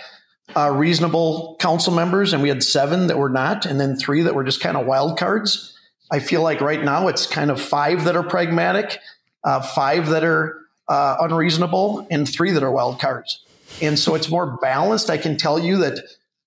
uh, 0.57 0.71
reasonable 0.71 1.57
council 1.61 1.93
members, 1.95 2.33
and 2.33 2.43
we 2.43 2.49
had 2.49 2.63
seven 2.63 3.07
that 3.07 3.19
were 3.19 3.29
not, 3.29 3.65
and 3.65 3.81
then 3.81 3.97
three 3.97 4.23
that 4.23 4.35
were 4.35 4.45
just 4.45 4.61
kind 4.61 4.77
of 4.77 4.87
wild 4.87 5.19
cards. 5.19 5.79
I 6.11 6.21
feel 6.21 6.43
like 6.43 6.61
right 6.61 6.83
now 6.83 7.09
it's 7.09 7.27
kind 7.27 7.51
of 7.51 7.61
five 7.61 8.05
that 8.05 8.17
are 8.17 8.23
pragmatic, 8.23 8.99
uh, 9.45 9.61
five 9.61 10.09
that 10.09 10.25
are 10.25 10.61
uh, 10.89 11.17
unreasonable, 11.21 12.07
and 12.11 12.29
three 12.29 12.53
that 12.53 12.63
are 12.63 12.71
wild 12.71 13.01
cards. 13.01 13.45
And 13.83 13.99
so 13.99 14.15
it's 14.15 14.31
more 14.31 14.57
balanced. 14.59 15.11
I 15.11 15.19
can 15.19 15.37
tell 15.37 15.59
you 15.59 15.79
that 15.79 15.99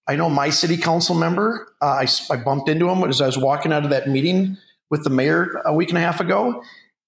I 0.07 0.15
know 0.15 0.29
my 0.29 0.49
city 0.49 0.77
council 0.77 1.15
member. 1.15 1.71
Uh, 1.81 2.03
I, 2.03 2.07
I 2.31 2.37
bumped 2.37 2.67
into 2.67 2.89
him 2.89 3.03
as 3.03 3.21
I 3.21 3.27
was 3.27 3.37
walking 3.37 3.71
out 3.71 3.83
of 3.83 3.91
that 3.91 4.09
meeting 4.09 4.57
with 4.89 5.03
the 5.03 5.09
mayor 5.09 5.61
a 5.65 5.73
week 5.73 5.89
and 5.89 5.97
a 5.97 6.01
half 6.01 6.19
ago, 6.19 6.63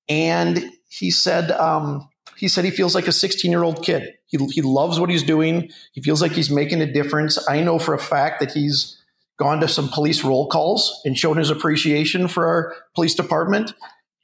and 0.08 0.72
he 0.88 1.12
said 1.12 1.52
um, 1.52 2.08
he 2.38 2.48
said 2.48 2.66
he 2.66 2.72
feels 2.72 2.96
like 2.96 3.08
a 3.08 3.12
16 3.12 3.52
year 3.52 3.64
old 3.64 3.84
kid. 3.84 4.14
He, 4.26 4.38
he 4.52 4.62
loves 4.62 5.00
what 5.00 5.10
he's 5.10 5.24
doing. 5.24 5.70
He 5.92 6.02
feels 6.02 6.22
like 6.22 6.32
he's 6.32 6.50
making 6.50 6.82
a 6.82 6.92
difference. 6.92 7.38
I 7.48 7.62
know 7.62 7.78
for 7.78 7.94
a 7.94 8.00
fact 8.00 8.40
that 8.40 8.52
he's 8.52 8.98
gone 9.38 9.60
to 9.60 9.68
some 9.68 9.90
police 9.90 10.24
roll 10.24 10.48
calls 10.48 11.02
and 11.06 11.18
shown 11.18 11.38
his 11.38 11.50
appreciation 11.50 12.28
for 12.28 12.48
our 12.48 12.76
police 12.96 13.16
department. 13.16 13.74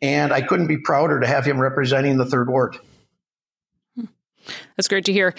And 0.01 0.31
I 0.31 0.41
couldn't 0.41 0.67
be 0.67 0.77
prouder 0.77 1.19
to 1.19 1.27
have 1.27 1.45
him 1.45 1.59
representing 1.59 2.17
the 2.17 2.25
third 2.25 2.49
ward. 2.49 2.77
That's 4.75 4.87
great 4.87 5.05
to 5.05 5.13
hear. 5.13 5.33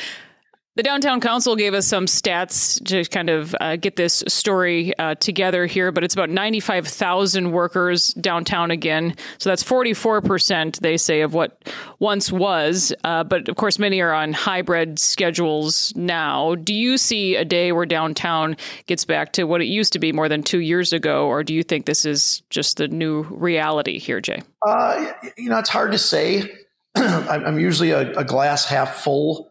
The 0.78 0.84
Downtown 0.84 1.20
Council 1.20 1.56
gave 1.56 1.74
us 1.74 1.88
some 1.88 2.06
stats 2.06 2.80
to 2.84 3.02
kind 3.10 3.30
of 3.30 3.52
uh, 3.60 3.74
get 3.74 3.96
this 3.96 4.22
story 4.28 4.96
uh, 4.96 5.16
together 5.16 5.66
here, 5.66 5.90
but 5.90 6.04
it's 6.04 6.14
about 6.14 6.30
95,000 6.30 7.50
workers 7.50 8.14
downtown 8.14 8.70
again. 8.70 9.16
So 9.38 9.50
that's 9.50 9.64
44%, 9.64 10.78
they 10.78 10.96
say, 10.96 11.22
of 11.22 11.34
what 11.34 11.60
once 11.98 12.30
was. 12.30 12.92
Uh, 13.02 13.24
but 13.24 13.48
of 13.48 13.56
course, 13.56 13.80
many 13.80 14.00
are 14.00 14.12
on 14.12 14.32
hybrid 14.32 15.00
schedules 15.00 15.92
now. 15.96 16.54
Do 16.54 16.72
you 16.72 16.96
see 16.96 17.34
a 17.34 17.44
day 17.44 17.72
where 17.72 17.84
downtown 17.84 18.56
gets 18.86 19.04
back 19.04 19.32
to 19.32 19.48
what 19.48 19.60
it 19.60 19.66
used 19.66 19.94
to 19.94 19.98
be 19.98 20.12
more 20.12 20.28
than 20.28 20.44
two 20.44 20.60
years 20.60 20.92
ago, 20.92 21.26
or 21.26 21.42
do 21.42 21.54
you 21.54 21.64
think 21.64 21.86
this 21.86 22.04
is 22.04 22.44
just 22.50 22.76
the 22.76 22.86
new 22.86 23.22
reality 23.22 23.98
here, 23.98 24.20
Jay? 24.20 24.44
Uh, 24.64 25.12
you 25.36 25.50
know, 25.50 25.58
it's 25.58 25.70
hard 25.70 25.90
to 25.90 25.98
say. 25.98 26.48
I'm 26.94 27.58
usually 27.58 27.90
a, 27.90 28.12
a 28.12 28.22
glass 28.22 28.64
half 28.64 29.02
full 29.02 29.47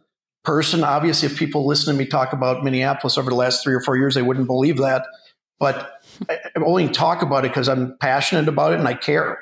person. 0.47 0.81
Obviously, 0.81 1.25
if 1.25 1.37
people 1.37 1.67
listen 1.67 1.93
to 1.93 1.99
me 1.99 2.05
talk 2.05 2.31
about 2.31 2.63
Minneapolis 2.63 3.17
over 3.17 3.29
the 3.29 3.35
last 3.35 3.61
three 3.61 3.73
or 3.73 3.81
four 3.81 3.97
years, 3.97 4.15
they 4.15 4.21
wouldn't 4.21 4.47
believe 4.47 4.77
that. 4.77 5.05
But 5.59 5.91
I 6.29 6.39
only 6.65 6.87
talk 6.87 7.21
about 7.21 7.43
it 7.43 7.49
because 7.49 7.67
I'm 7.67 7.97
passionate 7.99 8.47
about 8.47 8.71
it 8.71 8.79
and 8.79 8.87
I 8.87 8.93
care. 8.93 9.39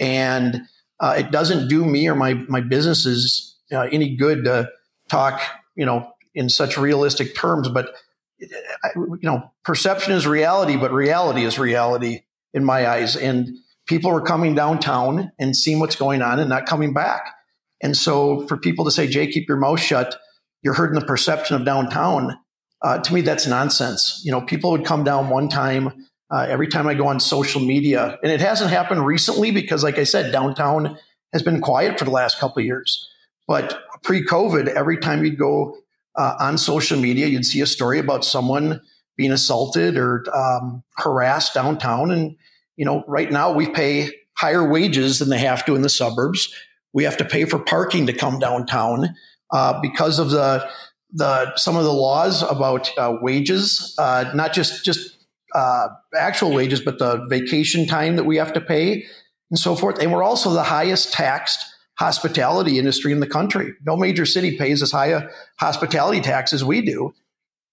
And 0.00 0.62
uh, 1.00 1.16
it 1.18 1.30
doesn't 1.30 1.68
do 1.68 1.84
me 1.84 2.08
or 2.08 2.14
my 2.14 2.32
my 2.32 2.62
businesses 2.62 3.56
uh, 3.70 3.88
any 3.92 4.16
good 4.16 4.44
to 4.44 4.70
talk, 5.10 5.42
you 5.76 5.84
know, 5.84 6.12
in 6.34 6.48
such 6.48 6.78
realistic 6.78 7.34
terms. 7.34 7.68
But 7.68 7.92
you 8.40 9.18
know, 9.20 9.52
perception 9.64 10.14
is 10.14 10.26
reality, 10.26 10.76
but 10.76 10.92
reality 10.92 11.44
is 11.44 11.58
reality 11.58 12.22
in 12.54 12.64
my 12.64 12.88
eyes. 12.88 13.16
And 13.16 13.50
people 13.86 14.10
are 14.10 14.22
coming 14.22 14.54
downtown 14.54 15.30
and 15.38 15.54
seeing 15.54 15.78
what's 15.78 15.96
going 15.96 16.22
on 16.22 16.38
and 16.38 16.48
not 16.48 16.64
coming 16.64 16.94
back. 16.94 17.34
And 17.82 17.94
so, 17.94 18.46
for 18.46 18.56
people 18.56 18.86
to 18.86 18.90
say, 18.90 19.06
"Jay, 19.06 19.26
keep 19.30 19.46
your 19.46 19.58
mouth 19.58 19.80
shut," 19.80 20.16
you're 20.62 20.74
hurting 20.74 20.98
the 20.98 21.06
perception 21.06 21.56
of 21.56 21.64
downtown. 21.64 22.38
Uh, 22.82 22.98
to 22.98 23.14
me, 23.14 23.20
that's 23.20 23.46
nonsense. 23.46 24.22
You 24.24 24.32
know, 24.32 24.40
people 24.40 24.70
would 24.72 24.84
come 24.84 25.04
down 25.04 25.28
one 25.28 25.48
time. 25.48 26.06
Uh, 26.30 26.46
every 26.48 26.68
time 26.68 26.86
I 26.86 26.94
go 26.94 27.06
on 27.06 27.20
social 27.20 27.60
media, 27.60 28.18
and 28.22 28.30
it 28.30 28.40
hasn't 28.40 28.70
happened 28.70 29.06
recently 29.06 29.50
because, 29.50 29.82
like 29.82 29.98
I 29.98 30.04
said, 30.04 30.30
downtown 30.30 30.98
has 31.32 31.42
been 31.42 31.60
quiet 31.60 31.98
for 31.98 32.04
the 32.04 32.10
last 32.10 32.38
couple 32.38 32.60
of 32.60 32.66
years. 32.66 33.08
But 33.46 33.80
pre-COVID, 34.02 34.68
every 34.68 34.98
time 34.98 35.24
you'd 35.24 35.38
go 35.38 35.78
uh, 36.16 36.34
on 36.38 36.58
social 36.58 36.98
media, 36.98 37.26
you'd 37.26 37.46
see 37.46 37.62
a 37.62 37.66
story 37.66 37.98
about 37.98 38.24
someone 38.24 38.82
being 39.16 39.32
assaulted 39.32 39.96
or 39.96 40.24
um, 40.34 40.84
harassed 40.98 41.54
downtown. 41.54 42.10
And 42.10 42.36
you 42.76 42.84
know, 42.84 43.04
right 43.08 43.30
now 43.30 43.52
we 43.52 43.68
pay 43.68 44.10
higher 44.36 44.66
wages 44.68 45.18
than 45.18 45.30
they 45.30 45.38
have 45.38 45.64
to 45.66 45.74
in 45.74 45.82
the 45.82 45.88
suburbs. 45.88 46.54
We 46.92 47.04
have 47.04 47.16
to 47.18 47.24
pay 47.24 47.44
for 47.44 47.58
parking 47.58 48.06
to 48.06 48.12
come 48.12 48.38
downtown 48.38 49.14
uh, 49.52 49.80
because 49.80 50.18
of 50.18 50.30
the 50.30 50.68
the 51.12 51.56
some 51.56 51.76
of 51.76 51.84
the 51.84 51.92
laws 51.92 52.42
about 52.42 52.90
uh, 52.98 53.16
wages, 53.20 53.94
uh, 53.98 54.30
not 54.34 54.52
just 54.52 54.84
just 54.84 55.18
uh, 55.54 55.88
actual 56.16 56.52
wages, 56.52 56.80
but 56.80 56.98
the 56.98 57.26
vacation 57.28 57.86
time 57.86 58.16
that 58.16 58.24
we 58.24 58.36
have 58.36 58.52
to 58.52 58.60
pay 58.60 59.04
and 59.50 59.58
so 59.58 59.74
forth. 59.74 59.98
And 60.00 60.12
we're 60.12 60.22
also 60.22 60.50
the 60.50 60.62
highest 60.62 61.12
taxed 61.12 61.64
hospitality 61.98 62.78
industry 62.78 63.12
in 63.12 63.20
the 63.20 63.26
country. 63.26 63.74
No 63.84 63.96
major 63.96 64.26
city 64.26 64.56
pays 64.56 64.82
as 64.82 64.92
high 64.92 65.08
a 65.08 65.28
hospitality 65.58 66.20
tax 66.20 66.52
as 66.52 66.64
we 66.64 66.80
do. 66.80 67.14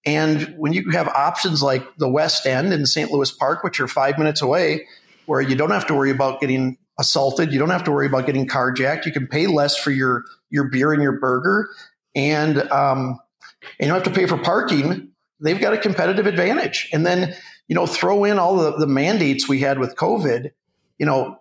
And 0.04 0.54
when 0.56 0.72
you 0.72 0.90
have 0.90 1.08
options 1.08 1.62
like 1.62 1.84
the 1.98 2.08
West 2.08 2.46
End 2.46 2.72
and 2.72 2.88
St. 2.88 3.10
Louis 3.10 3.30
Park, 3.30 3.64
which 3.64 3.80
are 3.80 3.88
five 3.88 4.18
minutes 4.18 4.40
away, 4.40 4.86
where 5.26 5.40
you 5.40 5.56
don't 5.56 5.70
have 5.70 5.86
to 5.88 5.94
worry 5.94 6.10
about 6.10 6.40
getting 6.40 6.78
assaulted. 6.98 7.52
You 7.52 7.58
don't 7.58 7.70
have 7.70 7.84
to 7.84 7.92
worry 7.92 8.06
about 8.06 8.26
getting 8.26 8.46
carjacked. 8.46 9.06
You 9.06 9.12
can 9.12 9.26
pay 9.26 9.46
less 9.46 9.76
for 9.76 9.90
your 9.90 10.24
your 10.50 10.64
beer 10.64 10.92
and 10.92 11.02
your 11.02 11.18
burger, 11.18 11.68
and 12.14 12.58
um, 12.70 13.18
and 13.78 13.86
you 13.86 13.88
don't 13.88 14.04
have 14.04 14.12
to 14.12 14.18
pay 14.18 14.26
for 14.26 14.38
parking. 14.38 15.10
They've 15.40 15.60
got 15.60 15.74
a 15.74 15.78
competitive 15.78 16.26
advantage. 16.26 16.88
And 16.92 17.04
then 17.04 17.34
you 17.68 17.74
know 17.74 17.86
throw 17.86 18.24
in 18.24 18.38
all 18.38 18.56
the, 18.56 18.76
the 18.76 18.86
mandates 18.86 19.48
we 19.48 19.60
had 19.60 19.78
with 19.78 19.96
COVID. 19.96 20.50
You 20.98 21.06
know, 21.06 21.38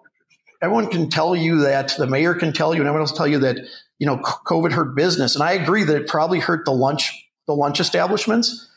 everyone 0.61 0.87
can 0.87 1.09
tell 1.09 1.35
you 1.35 1.59
that 1.61 1.95
the 1.97 2.07
mayor 2.07 2.33
can 2.33 2.53
tell 2.53 2.73
you, 2.73 2.81
and 2.81 2.87
everyone 2.87 3.07
else 3.07 3.17
tell 3.17 3.27
you 3.27 3.39
that 3.39 3.57
you 3.99 4.05
know 4.05 4.17
COVID 4.17 4.71
hurt 4.71 4.95
business. 4.95 5.35
And 5.35 5.43
I 5.43 5.53
agree 5.53 5.83
that 5.83 5.95
it 5.95 6.07
probably 6.07 6.39
hurt 6.39 6.65
the 6.65 6.73
lunch 6.73 7.25
the 7.47 7.55
lunch 7.55 7.79
establishments. 7.79 8.69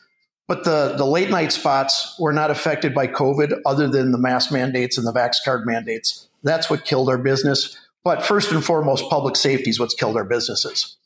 But 0.47 0.63
the, 0.63 0.95
the 0.97 1.05
late 1.05 1.29
night 1.29 1.51
spots 1.51 2.15
were 2.19 2.33
not 2.33 2.49
affected 2.49 2.95
by 2.95 3.05
COVID 3.05 3.61
other 3.67 3.87
than 3.87 4.11
the 4.11 4.17
mask 4.17 4.51
mandates 4.51 4.97
and 4.97 5.05
the 5.05 5.13
Vax 5.13 5.35
card 5.45 5.63
mandates. 5.63 6.27
That's 6.43 6.69
what 6.69 6.85
killed 6.85 7.09
our 7.09 7.17
business. 7.17 7.77
But 8.03 8.23
first 8.23 8.51
and 8.51 8.63
foremost, 8.63 9.09
public 9.09 9.35
safety 9.35 9.69
is 9.69 9.79
what's 9.79 9.93
killed 9.93 10.15
our 10.15 10.23
businesses. 10.23 10.97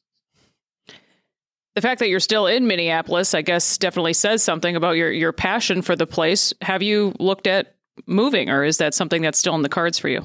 The 1.76 1.82
fact 1.82 2.00
that 2.00 2.10
you're 2.10 2.20
still 2.20 2.46
in 2.46 2.68
Minneapolis, 2.68 3.34
I 3.34 3.42
guess, 3.42 3.78
definitely 3.80 4.14
says 4.14 4.44
something 4.44 4.76
about 4.76 4.96
your, 4.96 5.12
your 5.12 5.34
passion 5.34 5.82
for 5.82 5.96
the 5.96 6.06
place. 6.06 6.54
Have 6.62 6.84
you 6.84 7.16
looked 7.20 7.48
at 7.48 7.76
moving, 8.06 8.50
or 8.50 8.64
is 8.64 8.78
that 8.78 8.94
something 8.94 9.24
that's 9.24 9.40
still 9.40 9.56
in 9.56 9.64
the 9.64 9.70
cards 9.70 9.98
for 9.98 10.08
you? 10.08 10.24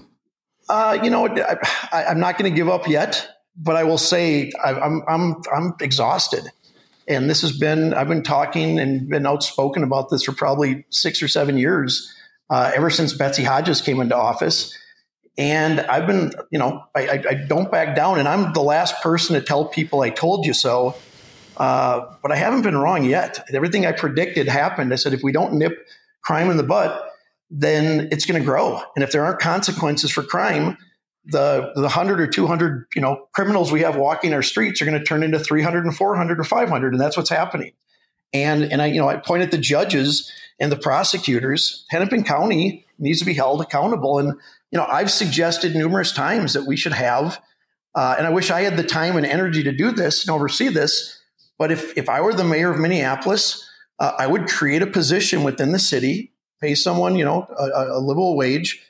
Uh, 0.68 0.98
you 1.02 1.08
know, 1.08 1.26
I, 1.26 2.04
am 2.10 2.20
not 2.20 2.36
going 2.36 2.52
to 2.52 2.54
give 2.54 2.68
up 2.68 2.86
yet, 2.86 3.26
but 3.56 3.76
I 3.76 3.84
will 3.84 3.96
say 3.96 4.52
I, 4.62 4.74
I'm 4.74 5.02
I'm 5.08 5.36
I'm 5.50 5.74
exhausted, 5.80 6.44
and 7.06 7.30
this 7.30 7.40
has 7.40 7.56
been 7.56 7.94
I've 7.94 8.08
been 8.08 8.22
talking 8.22 8.78
and 8.78 9.08
been 9.08 9.26
outspoken 9.26 9.82
about 9.82 10.10
this 10.10 10.24
for 10.24 10.32
probably 10.32 10.84
six 10.90 11.22
or 11.22 11.28
seven 11.28 11.56
years, 11.56 12.12
uh, 12.50 12.70
ever 12.74 12.90
since 12.90 13.14
Betsy 13.14 13.44
Hodges 13.44 13.80
came 13.80 14.02
into 14.02 14.14
office 14.14 14.76
and 15.38 15.80
I've 15.80 16.06
been, 16.06 16.32
you 16.50 16.58
know, 16.58 16.84
I, 16.96 17.06
I, 17.06 17.24
I, 17.30 17.34
don't 17.34 17.70
back 17.70 17.94
down. 17.94 18.18
And 18.18 18.26
I'm 18.26 18.52
the 18.52 18.60
last 18.60 19.00
person 19.02 19.36
to 19.36 19.40
tell 19.40 19.64
people 19.66 20.00
I 20.00 20.10
told 20.10 20.44
you 20.44 20.52
so. 20.52 20.96
Uh, 21.56 22.12
but 22.22 22.32
I 22.32 22.36
haven't 22.36 22.62
been 22.62 22.76
wrong 22.76 23.04
yet. 23.04 23.46
Everything 23.54 23.86
I 23.86 23.92
predicted 23.92 24.48
happened. 24.48 24.92
I 24.92 24.96
said, 24.96 25.14
if 25.14 25.22
we 25.22 25.30
don't 25.30 25.54
nip 25.54 25.86
crime 26.22 26.50
in 26.50 26.56
the 26.56 26.64
butt, 26.64 27.12
then 27.50 28.08
it's 28.10 28.26
going 28.26 28.40
to 28.40 28.44
grow. 28.44 28.82
And 28.96 29.04
if 29.04 29.12
there 29.12 29.24
aren't 29.24 29.38
consequences 29.38 30.10
for 30.10 30.24
crime, 30.24 30.76
the 31.24 31.72
the 31.74 31.82
100 31.82 32.20
or 32.20 32.26
200 32.26 32.86
you 32.94 33.02
know 33.02 33.28
criminals 33.32 33.70
we 33.70 33.82
have 33.82 33.96
walking 33.96 34.32
our 34.32 34.42
streets 34.42 34.80
are 34.80 34.86
going 34.86 34.98
to 34.98 35.04
turn 35.04 35.22
into 35.22 35.38
300 35.38 35.84
and 35.84 35.94
400 35.94 36.40
or 36.40 36.44
500 36.44 36.92
and 36.92 37.00
that's 37.00 37.18
what's 37.18 37.28
happening 37.28 37.72
and 38.32 38.64
and 38.64 38.80
i 38.80 38.86
you 38.86 38.98
know 38.98 39.10
i 39.10 39.16
point 39.16 39.42
at 39.42 39.50
the 39.50 39.58
judges 39.58 40.32
and 40.58 40.72
the 40.72 40.76
prosecutors 40.76 41.84
hennepin 41.90 42.24
county 42.24 42.86
needs 42.98 43.18
to 43.18 43.26
be 43.26 43.34
held 43.34 43.60
accountable 43.60 44.18
and 44.18 44.38
you 44.70 44.78
know, 44.78 44.86
I've 44.86 45.10
suggested 45.10 45.74
numerous 45.74 46.12
times 46.12 46.52
that 46.52 46.66
we 46.66 46.76
should 46.76 46.92
have, 46.92 47.40
uh, 47.94 48.16
and 48.18 48.26
I 48.26 48.30
wish 48.30 48.50
I 48.50 48.62
had 48.62 48.76
the 48.76 48.84
time 48.84 49.16
and 49.16 49.24
energy 49.24 49.62
to 49.62 49.72
do 49.72 49.90
this 49.90 50.26
and 50.26 50.34
oversee 50.34 50.68
this. 50.68 51.20
But 51.58 51.72
if 51.72 51.96
if 51.96 52.08
I 52.08 52.20
were 52.20 52.34
the 52.34 52.44
mayor 52.44 52.70
of 52.70 52.78
Minneapolis, 52.78 53.68
uh, 53.98 54.12
I 54.18 54.26
would 54.26 54.46
create 54.46 54.82
a 54.82 54.86
position 54.86 55.42
within 55.42 55.72
the 55.72 55.78
city, 55.78 56.32
pay 56.60 56.74
someone, 56.74 57.16
you 57.16 57.24
know, 57.24 57.46
a, 57.58 57.98
a 57.98 58.00
livable 58.00 58.36
wage, 58.36 58.80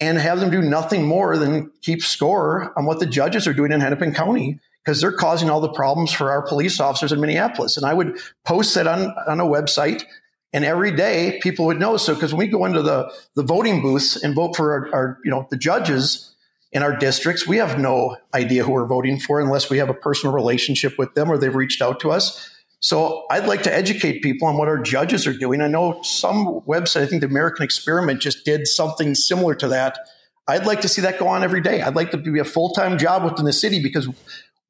and 0.00 0.18
have 0.18 0.40
them 0.40 0.50
do 0.50 0.62
nothing 0.62 1.06
more 1.06 1.36
than 1.36 1.70
keep 1.82 2.02
score 2.02 2.72
on 2.76 2.86
what 2.86 3.00
the 3.00 3.06
judges 3.06 3.46
are 3.46 3.52
doing 3.52 3.72
in 3.72 3.80
Hennepin 3.80 4.14
County 4.14 4.58
because 4.84 5.00
they're 5.00 5.12
causing 5.12 5.48
all 5.48 5.60
the 5.60 5.72
problems 5.72 6.12
for 6.12 6.30
our 6.30 6.42
police 6.42 6.78
officers 6.78 7.10
in 7.10 7.20
Minneapolis. 7.20 7.76
And 7.76 7.86
I 7.86 7.94
would 7.94 8.18
post 8.44 8.74
that 8.74 8.86
on, 8.86 9.14
on 9.26 9.40
a 9.40 9.44
website 9.44 10.04
and 10.54 10.64
every 10.64 10.92
day 10.92 11.40
people 11.42 11.66
would 11.66 11.80
know. 11.80 11.96
So, 11.96 12.14
because 12.14 12.32
when 12.32 12.38
we 12.38 12.46
go 12.46 12.64
into 12.64 12.80
the, 12.80 13.12
the 13.34 13.42
voting 13.42 13.82
booths 13.82 14.16
and 14.22 14.34
vote 14.34 14.54
for 14.56 14.72
our, 14.72 14.94
our, 14.94 15.18
you 15.24 15.30
know, 15.30 15.46
the 15.50 15.56
judges 15.56 16.32
in 16.72 16.82
our 16.82 16.96
districts, 16.96 17.46
we 17.46 17.56
have 17.56 17.78
no 17.78 18.16
idea 18.32 18.64
who 18.64 18.72
we're 18.72 18.86
voting 18.86 19.18
for 19.18 19.40
unless 19.40 19.68
we 19.68 19.78
have 19.78 19.90
a 19.90 19.94
personal 19.94 20.32
relationship 20.32 20.96
with 20.96 21.14
them 21.14 21.30
or 21.30 21.36
they've 21.36 21.54
reached 21.54 21.82
out 21.82 21.98
to 22.00 22.12
us. 22.12 22.50
So 22.78 23.24
I'd 23.30 23.46
like 23.46 23.62
to 23.64 23.74
educate 23.74 24.22
people 24.22 24.46
on 24.46 24.56
what 24.56 24.68
our 24.68 24.78
judges 24.78 25.26
are 25.26 25.36
doing. 25.36 25.60
I 25.60 25.68
know 25.68 26.00
some 26.02 26.60
website, 26.68 27.02
I 27.02 27.06
think 27.06 27.22
the 27.22 27.26
American 27.26 27.64
Experiment 27.64 28.20
just 28.20 28.44
did 28.44 28.68
something 28.68 29.14
similar 29.14 29.54
to 29.56 29.68
that. 29.68 29.98
I'd 30.46 30.66
like 30.66 30.82
to 30.82 30.88
see 30.88 31.02
that 31.02 31.18
go 31.18 31.26
on 31.26 31.42
every 31.42 31.62
day. 31.62 31.82
I'd 31.82 31.96
like 31.96 32.10
to 32.12 32.16
be 32.16 32.38
a 32.38 32.44
full 32.44 32.70
time 32.70 32.96
job 32.98 33.24
within 33.24 33.44
the 33.44 33.52
city 33.52 33.82
because, 33.82 34.06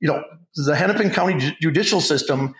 you 0.00 0.08
know, 0.08 0.22
the 0.54 0.76
Hennepin 0.76 1.10
County 1.10 1.56
judicial 1.60 2.00
system 2.00 2.54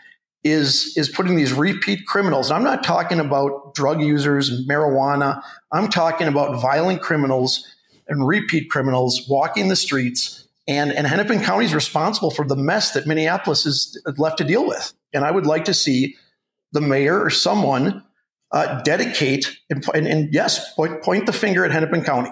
is 0.44 0.94
is 0.96 1.08
putting 1.08 1.36
these 1.36 1.52
repeat 1.52 2.06
criminals. 2.06 2.50
I'm 2.50 2.62
not 2.62 2.84
talking 2.84 3.18
about 3.18 3.74
drug 3.74 4.02
users 4.02 4.50
and 4.50 4.68
marijuana. 4.68 5.42
I'm 5.72 5.88
talking 5.88 6.28
about 6.28 6.60
violent 6.60 7.00
criminals 7.00 7.66
and 8.06 8.26
repeat 8.26 8.70
criminals 8.70 9.26
walking 9.28 9.68
the 9.68 9.76
streets. 9.76 10.46
And, 10.66 10.92
and 10.92 11.06
Hennepin 11.06 11.42
County 11.42 11.66
is 11.66 11.74
responsible 11.74 12.30
for 12.30 12.46
the 12.46 12.56
mess 12.56 12.92
that 12.92 13.06
Minneapolis 13.06 13.66
is 13.66 14.00
left 14.16 14.38
to 14.38 14.44
deal 14.44 14.66
with. 14.66 14.92
And 15.12 15.24
I 15.24 15.30
would 15.30 15.46
like 15.46 15.66
to 15.66 15.74
see 15.74 16.16
the 16.72 16.80
mayor 16.80 17.20
or 17.20 17.30
someone 17.30 18.02
uh, 18.50 18.80
dedicate 18.82 19.58
and, 19.68 19.84
and, 19.94 20.06
and 20.06 20.34
yes, 20.34 20.72
point, 20.74 21.02
point 21.02 21.26
the 21.26 21.32
finger 21.32 21.64
at 21.64 21.70
Hennepin 21.70 22.02
County. 22.04 22.30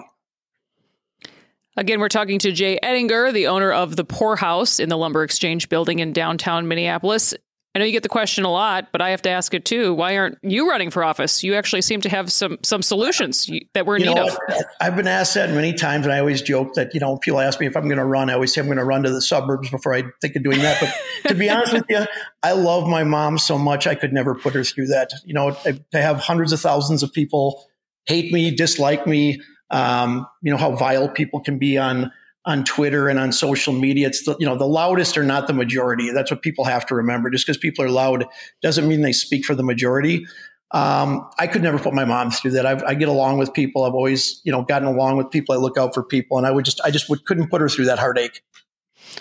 Again, 1.75 1.99
we're 1.99 2.09
talking 2.09 2.39
to 2.39 2.51
Jay 2.51 2.79
Ettinger, 2.81 3.31
the 3.31 3.47
owner 3.47 3.71
of 3.71 3.95
the 3.95 4.03
Pour 4.03 4.35
House 4.35 4.79
in 4.79 4.89
the 4.89 4.97
Lumber 4.97 5.23
Exchange 5.23 5.69
building 5.69 5.99
in 5.99 6.13
downtown 6.13 6.67
Minneapolis. 6.67 7.33
I 7.75 7.79
know 7.79 7.85
you 7.85 7.91
get 7.91 8.03
the 8.03 8.09
question 8.09 8.45
a 8.45 8.51
lot, 8.51 8.89
but 8.91 9.01
I 9.01 9.09
have 9.09 9.23
to 9.23 9.31
ask 9.31 9.51
it 9.55 9.65
too. 9.65 9.95
Why 9.95 10.17
aren't 10.17 10.37
you 10.43 10.69
running 10.69 10.91
for 10.91 11.03
office? 11.03 11.43
You 11.43 11.55
actually 11.55 11.81
seem 11.81 12.01
to 12.01 12.09
have 12.09 12.31
some 12.31 12.59
some 12.61 12.83
solutions 12.83 13.49
that 13.73 13.87
we're 13.87 13.95
in 13.95 14.03
you 14.03 14.09
need 14.09 14.19
of. 14.19 14.37
I've 14.79 14.95
been 14.95 15.07
asked 15.07 15.33
that 15.33 15.49
many 15.49 15.73
times, 15.73 16.05
and 16.05 16.13
I 16.13 16.19
always 16.19 16.43
joke 16.43 16.75
that 16.75 16.93
you 16.93 16.99
know 16.99 17.17
people 17.17 17.39
ask 17.39 17.59
me 17.59 17.65
if 17.65 17.75
I'm 17.75 17.85
going 17.85 17.97
to 17.97 18.05
run. 18.05 18.29
I 18.29 18.33
always 18.33 18.53
say 18.53 18.61
I'm 18.61 18.67
going 18.67 18.77
to 18.77 18.83
run 18.83 19.01
to 19.03 19.09
the 19.09 19.21
suburbs 19.21 19.71
before 19.71 19.95
I 19.95 20.03
think 20.21 20.35
of 20.35 20.43
doing 20.43 20.59
that. 20.59 20.79
But 20.79 21.29
to 21.29 21.35
be 21.35 21.49
honest 21.49 21.73
with 21.73 21.85
you, 21.89 22.05
I 22.43 22.51
love 22.51 22.87
my 22.87 23.03
mom 23.03 23.39
so 23.39 23.57
much 23.57 23.87
I 23.87 23.95
could 23.95 24.13
never 24.13 24.35
put 24.35 24.53
her 24.53 24.63
through 24.63 24.87
that. 24.87 25.09
You 25.25 25.33
know, 25.33 25.57
to 25.63 25.81
have 25.93 26.19
hundreds 26.19 26.53
of 26.53 26.59
thousands 26.59 27.01
of 27.01 27.11
people 27.11 27.65
hate 28.05 28.31
me, 28.31 28.51
dislike 28.55 29.07
me. 29.07 29.41
Um, 29.71 30.27
you 30.43 30.51
know 30.51 30.57
how 30.57 30.75
vile 30.75 31.09
people 31.09 31.39
can 31.39 31.57
be 31.57 31.79
on 31.79 32.11
on 32.45 32.63
Twitter 32.63 33.07
and 33.07 33.19
on 33.19 33.31
social 33.31 33.73
media. 33.73 34.07
It's 34.07 34.23
the, 34.23 34.35
you 34.39 34.45
know, 34.45 34.55
the 34.55 34.67
loudest 34.67 35.17
are 35.17 35.23
not 35.23 35.47
the 35.47 35.53
majority. 35.53 36.11
That's 36.11 36.29
what 36.29 36.41
people 36.41 36.65
have 36.65 36.85
to 36.87 36.95
remember. 36.95 37.29
Just 37.29 37.45
because 37.45 37.57
people 37.57 37.85
are 37.85 37.89
loud 37.89 38.25
doesn't 38.61 38.87
mean 38.87 39.01
they 39.01 39.13
speak 39.13 39.45
for 39.45 39.55
the 39.55 39.63
majority. 39.63 40.25
Um, 40.71 41.29
I 41.37 41.47
could 41.47 41.61
never 41.61 41.77
put 41.77 41.93
my 41.93 42.03
mom 42.03 42.31
through 42.31 42.51
that. 42.51 42.65
I've, 42.65 42.83
i 42.83 42.95
get 42.95 43.07
along 43.07 43.37
with 43.37 43.53
people. 43.53 43.83
I've 43.83 43.93
always, 43.93 44.41
you 44.43 44.51
know, 44.51 44.63
gotten 44.63 44.87
along 44.87 45.17
with 45.17 45.29
people. 45.29 45.53
I 45.53 45.59
look 45.59 45.77
out 45.77 45.93
for 45.93 46.03
people, 46.03 46.37
and 46.37 46.47
I 46.47 46.51
would 46.51 46.65
just, 46.65 46.81
I 46.83 46.89
just 46.89 47.09
would, 47.09 47.25
couldn't 47.25 47.49
put 47.49 47.61
her 47.61 47.69
through 47.69 47.85
that 47.85 47.99
heartache. 47.99 48.41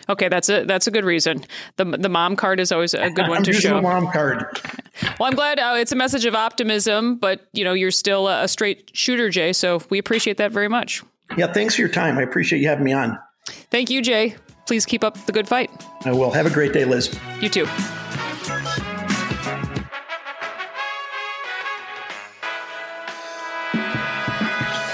Okay, 0.09 0.29
that's 0.29 0.49
a 0.49 0.65
that's 0.65 0.87
a 0.87 0.91
good 0.91 1.05
reason. 1.05 1.45
the 1.77 1.85
The 1.85 2.09
mom 2.09 2.37
card 2.37 2.61
is 2.61 2.73
always 2.73 2.95
a 2.95 3.11
good 3.11 3.29
one 3.29 3.43
to 3.45 3.53
show. 3.53 3.77
The 3.77 3.83
mom 3.83 4.11
card. 4.11 4.47
Well, 5.21 5.29
I'm 5.29 5.35
glad 5.35 5.59
uh, 5.59 5.75
it's 5.77 5.93
a 5.93 5.97
message 5.97 6.25
of 6.25 6.35
optimism, 6.35 7.17
but 7.17 7.47
you 7.53 7.65
know, 7.65 7.75
you're 7.75 7.91
still 7.91 8.29
a 8.29 8.49
straight 8.49 8.91
shooter, 8.95 9.29
Jay. 9.29 9.53
So 9.53 9.83
we 9.91 9.99
appreciate 9.99 10.39
that 10.39 10.53
very 10.53 10.69
much. 10.69 11.03
Yeah, 11.37 11.53
thanks 11.53 11.75
for 11.75 11.83
your 11.83 11.91
time. 11.91 12.19
I 12.19 12.23
appreciate 12.23 12.61
you 12.61 12.69
having 12.69 12.85
me 12.85 12.93
on. 12.93 13.19
Thank 13.71 13.91
you, 13.91 14.03
Jay. 14.03 14.37
Please 14.67 14.87
keep 14.87 15.03
up 15.03 15.19
the 15.27 15.33
good 15.33 15.49
fight. 15.49 15.71
I 16.05 16.13
will. 16.13 16.31
Have 16.31 16.47
a 16.47 16.51
great 16.51 16.73
day, 16.73 16.85
Liz. 16.85 17.19
You 17.41 17.49
too. 17.49 17.67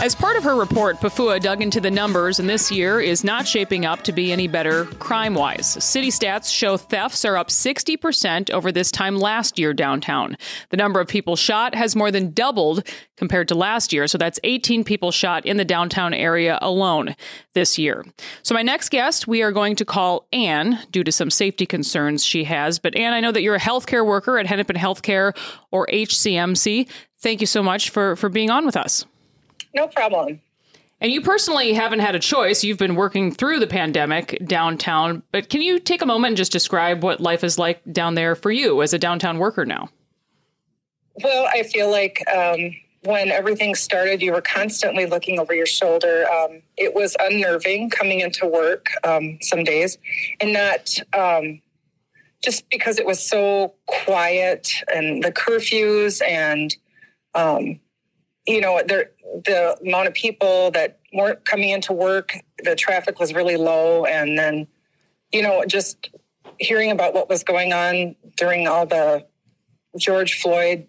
As 0.00 0.14
part 0.14 0.37
of 0.37 0.45
her 0.45 0.55
report, 0.55 1.00
Pafoua 1.00 1.40
dug 1.40 1.61
into 1.61 1.81
the 1.81 1.90
numbers, 1.90 2.38
and 2.38 2.49
this 2.49 2.71
year 2.71 3.00
is 3.00 3.25
not 3.25 3.49
shaping 3.49 3.84
up 3.84 4.02
to 4.02 4.13
be 4.13 4.30
any 4.30 4.47
better 4.47 4.84
crime 4.84 5.34
wise. 5.34 5.67
City 5.84 6.11
stats 6.11 6.54
show 6.54 6.76
thefts 6.76 7.25
are 7.25 7.37
up 7.37 7.49
60% 7.49 8.49
over 8.50 8.71
this 8.71 8.93
time 8.93 9.17
last 9.19 9.58
year 9.58 9.75
downtown. 9.75 10.37
The 10.71 10.76
number 10.76 11.00
of 11.00 11.08
people 11.08 11.34
shot 11.34 11.75
has 11.75 11.97
more 11.97 12.13
than 12.13 12.30
doubled 12.30 12.87
compared 13.17 13.49
to 13.49 13.56
last 13.56 13.93
year, 13.93 14.06
so 14.06 14.19
that's 14.19 14.39
18 14.45 14.84
people 14.84 15.11
shot 15.11 15.45
in 15.45 15.56
the 15.56 15.65
downtown 15.65 16.15
area 16.15 16.61
alone 16.63 17.17
this 17.54 17.76
year. 17.76 18.06
So, 18.45 18.54
my 18.54 18.63
next 18.63 18.91
guest, 18.91 19.26
we 19.26 19.43
are 19.43 19.50
going 19.50 19.75
to 19.76 19.84
call 19.84 20.28
Anne 20.32 20.78
due 20.93 21.02
to 21.02 21.11
some 21.11 21.28
safety 21.28 21.67
concerns 21.67 22.25
she 22.25 22.45
has. 22.45 22.78
But, 22.78 22.95
Anne, 22.95 23.15
I 23.15 23.21
know 23.21 23.32
that 23.32 23.43
you're 23.43 23.56
a 23.56 23.61
healthcare 23.61 24.06
worker 24.06 24.39
at 24.39 24.47
Hennepin 24.47 24.76
Healthcare 24.76 25.37
or 25.73 25.89
HCMC. 25.89 26.89
Thank 27.19 27.41
you 27.41 27.49
so 27.49 27.65
much 27.65 27.91
for, 27.91 28.15
for 28.15 28.28
being 28.28 28.49
on 28.49 28.65
with 28.65 28.76
us. 28.76 29.04
No 29.75 29.89
problem. 29.89 30.41
And 31.00 31.13
you 31.13 31.21
personally 31.21 31.75
haven't 31.75 32.00
had 32.00 32.17
a 32.17 32.19
choice. 32.19 32.65
You've 32.65 32.78
been 32.78 32.97
working 32.97 33.31
through 33.31 33.61
the 33.61 33.69
pandemic 33.69 34.43
downtown, 34.47 35.23
but 35.31 35.49
can 35.49 35.63
you 35.63 35.78
take 35.78 36.02
a 36.02 36.07
moment 36.07 36.33
and 36.33 36.37
just 36.37 36.50
describe 36.50 37.04
what 37.04 37.21
life 37.21 37.45
is 37.45 37.57
like 37.57 37.81
down 37.93 38.15
there 38.15 38.35
for 38.35 38.50
you 38.50 38.83
as 38.83 38.93
a 38.93 38.99
downtown 38.99 39.39
worker 39.39 39.65
now? 39.65 39.91
Well, 41.23 41.49
I 41.52 41.63
feel 41.63 41.91
like 41.91 42.25
um, 42.35 42.75
when 43.02 43.31
everything 43.31 43.75
started, 43.75 44.23
you 44.23 44.33
were 44.33 44.41
constantly 44.41 45.07
looking 45.07 45.39
over 45.39 45.54
your 45.54 45.67
shoulder. 45.67 46.26
Um, 46.31 46.63
it 46.76 46.95
was 46.95 47.17
unnerving 47.21 47.91
coming 47.91 48.21
into 48.21 48.47
work 48.47 48.87
um, 49.04 49.39
some 49.41 49.63
days, 49.63 49.99
and 50.41 50.52
not 50.52 50.97
um, 51.17 51.61
just 52.43 52.69
because 52.71 52.99
it 52.99 53.07
was 53.07 53.25
so 53.25 53.75
quiet 53.87 54.73
and 54.93 55.23
the 55.23 55.33
curfews 55.33 56.23
and 56.26 56.76
um, 57.35 57.81
you 58.49 58.61
know 58.61 58.80
there 58.84 59.11
the 59.45 59.76
amount 59.87 60.08
of 60.08 60.15
people 60.15 60.71
that 60.73 60.99
weren't 61.13 61.45
coming 61.45 61.71
into 61.71 61.93
work, 61.93 62.34
the 62.63 62.75
traffic 62.75 63.19
was 63.19 63.32
really 63.34 63.56
low. 63.56 64.04
And 64.04 64.39
then, 64.39 64.67
you 65.32 65.43
know, 65.43 65.65
just 65.67 66.11
hearing 66.58 66.91
about 66.91 67.15
what 67.15 67.28
was 67.28 67.45
going 67.45 67.73
on 67.73 68.17
during 68.37 68.67
all 68.67 68.87
the 68.87 69.26
George 69.97 70.41
Floyd 70.41 70.87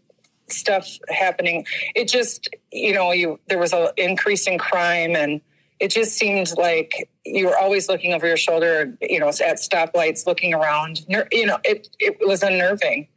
stuff 0.49 0.97
happening, 1.09 1.65
it 1.95 2.07
just, 2.07 2.49
you 2.71 2.93
know, 2.93 3.11
you 3.11 3.39
there 3.47 3.59
was 3.59 3.73
an 3.73 3.89
increase 3.97 4.47
in 4.47 4.57
crime 4.57 5.15
and 5.15 5.41
it 5.79 5.91
just 5.91 6.17
seemed 6.17 6.51
like 6.57 7.09
you 7.25 7.45
were 7.45 7.57
always 7.57 7.87
looking 7.87 8.13
over 8.13 8.27
your 8.27 8.35
shoulder, 8.35 8.97
you 9.01 9.19
know, 9.19 9.29
at 9.29 9.57
stoplights, 9.57 10.25
looking 10.27 10.53
around. 10.53 11.05
You 11.31 11.45
know, 11.45 11.59
it, 11.63 11.87
it 11.99 12.17
was 12.27 12.43
unnerving. 12.43 13.07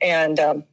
And 0.00 0.38
um, 0.38 0.64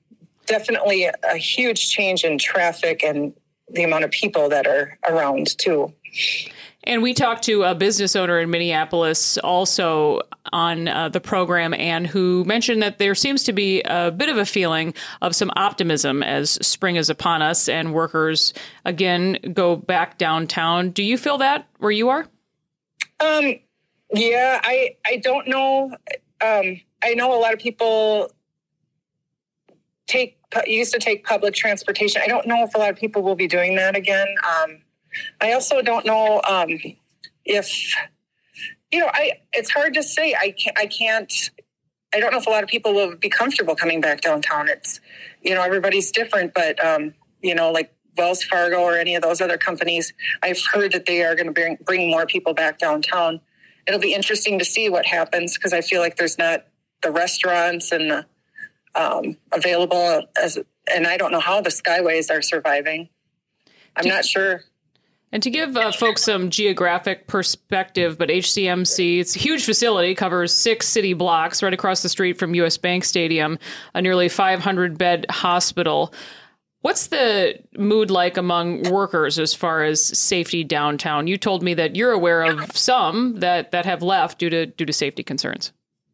definitely 0.45 1.05
a 1.05 1.37
huge 1.37 1.89
change 1.89 2.23
in 2.23 2.37
traffic 2.37 3.03
and 3.03 3.33
the 3.69 3.83
amount 3.83 4.03
of 4.03 4.11
people 4.11 4.49
that 4.49 4.67
are 4.67 4.97
around 5.07 5.57
too. 5.57 5.93
And 6.83 7.03
we 7.03 7.13
talked 7.13 7.43
to 7.43 7.63
a 7.63 7.75
business 7.75 8.15
owner 8.15 8.39
in 8.39 8.49
Minneapolis 8.49 9.37
also 9.37 10.21
on 10.51 10.87
uh, 10.87 11.09
the 11.09 11.21
program, 11.21 11.75
and 11.75 12.07
who 12.07 12.43
mentioned 12.45 12.81
that 12.81 12.97
there 12.97 13.13
seems 13.13 13.43
to 13.43 13.53
be 13.53 13.81
a 13.83 14.09
bit 14.09 14.29
of 14.29 14.37
a 14.37 14.45
feeling 14.45 14.95
of 15.21 15.35
some 15.35 15.51
optimism 15.55 16.23
as 16.23 16.51
spring 16.65 16.95
is 16.95 17.09
upon 17.09 17.43
us 17.43 17.69
and 17.69 17.93
workers 17.93 18.53
again 18.83 19.37
go 19.53 19.75
back 19.75 20.17
downtown. 20.17 20.89
Do 20.89 21.03
you 21.03 21.17
feel 21.17 21.37
that 21.37 21.67
where 21.77 21.91
you 21.91 22.09
are? 22.09 22.25
Um, 23.19 23.59
yeah, 24.11 24.59
I 24.63 24.95
I 25.05 25.17
don't 25.17 25.47
know. 25.47 25.95
Um, 26.41 26.81
I 27.03 27.13
know 27.13 27.37
a 27.37 27.39
lot 27.39 27.53
of 27.53 27.59
people 27.59 28.31
take 30.11 30.37
used 30.67 30.93
to 30.93 30.99
take 30.99 31.25
public 31.25 31.53
transportation. 31.53 32.21
I 32.23 32.27
don't 32.27 32.45
know 32.45 32.63
if 32.63 32.75
a 32.75 32.77
lot 32.77 32.89
of 32.89 32.97
people 32.97 33.21
will 33.21 33.35
be 33.35 33.47
doing 33.47 33.75
that 33.77 33.95
again. 33.95 34.27
Um, 34.45 34.81
I 35.39 35.53
also 35.53 35.81
don't 35.81 36.05
know 36.05 36.41
um, 36.47 36.69
if 37.45 37.95
you 38.91 38.99
know. 38.99 39.09
I 39.13 39.39
it's 39.53 39.71
hard 39.71 39.93
to 39.93 40.03
say. 40.03 40.35
I 40.39 40.51
can't. 40.51 40.77
I 40.77 40.85
can't. 40.85 41.51
I 42.13 42.19
don't 42.19 42.31
know 42.31 42.39
if 42.39 42.47
a 42.47 42.49
lot 42.49 42.63
of 42.63 42.69
people 42.69 42.93
will 42.93 43.15
be 43.15 43.29
comfortable 43.29 43.75
coming 43.75 44.01
back 44.01 44.21
downtown. 44.21 44.67
It's 44.67 44.99
you 45.41 45.55
know 45.55 45.63
everybody's 45.63 46.11
different, 46.11 46.53
but 46.53 46.83
um, 46.83 47.13
you 47.41 47.55
know 47.55 47.71
like 47.71 47.93
Wells 48.17 48.43
Fargo 48.43 48.79
or 48.79 48.97
any 48.97 49.15
of 49.15 49.21
those 49.21 49.41
other 49.41 49.57
companies, 49.57 50.13
I've 50.43 50.61
heard 50.73 50.91
that 50.91 51.05
they 51.05 51.23
are 51.23 51.35
going 51.35 51.47
to 51.47 51.53
bring 51.53 51.77
bring 51.85 52.09
more 52.09 52.25
people 52.25 52.53
back 52.53 52.77
downtown. 52.79 53.41
It'll 53.87 53.99
be 53.99 54.13
interesting 54.13 54.59
to 54.59 54.65
see 54.65 54.89
what 54.89 55.05
happens 55.05 55.57
because 55.57 55.73
I 55.73 55.81
feel 55.81 56.01
like 56.01 56.17
there's 56.17 56.37
not 56.37 56.65
the 57.01 57.11
restaurants 57.11 57.91
and 57.91 58.11
the 58.11 58.25
um, 58.95 59.37
available 59.51 60.23
as, 60.41 60.57
and 60.93 61.07
I 61.07 61.17
don't 61.17 61.31
know 61.31 61.39
how 61.39 61.61
the 61.61 61.69
Skyways 61.69 62.29
are 62.29 62.41
surviving. 62.41 63.09
I'm 63.95 64.07
not 64.07 64.25
sure. 64.25 64.61
And 65.33 65.41
to 65.43 65.49
give 65.49 65.77
uh, 65.77 65.91
folks 65.93 66.23
some 66.23 66.49
geographic 66.49 67.27
perspective, 67.27 68.17
but 68.17 68.29
HCMC, 68.29 69.19
it's 69.19 69.35
a 69.35 69.39
huge 69.39 69.63
facility, 69.63 70.13
covers 70.13 70.53
six 70.53 70.87
city 70.89 71.13
blocks 71.13 71.63
right 71.63 71.73
across 71.73 72.01
the 72.01 72.09
street 72.09 72.37
from 72.37 72.53
US 72.55 72.77
Bank 72.77 73.05
Stadium, 73.05 73.57
a 73.93 74.01
nearly 74.01 74.27
500 74.27 74.97
bed 74.97 75.25
hospital. 75.29 76.13
What's 76.81 77.07
the 77.07 77.59
mood 77.77 78.11
like 78.11 78.37
among 78.37 78.89
workers 78.91 79.39
as 79.39 79.53
far 79.53 79.83
as 79.83 80.03
safety 80.03 80.63
downtown? 80.63 81.27
You 81.27 81.37
told 81.37 81.63
me 81.63 81.75
that 81.75 81.95
you're 81.95 82.11
aware 82.11 82.43
of 82.43 82.75
some 82.75 83.39
that, 83.39 83.71
that 83.71 83.85
have 83.85 84.01
left 84.01 84.39
due 84.39 84.49
to 84.49 84.65
due 84.65 84.85
to 84.85 84.93
safety 84.93 85.23
concerns. 85.23 85.71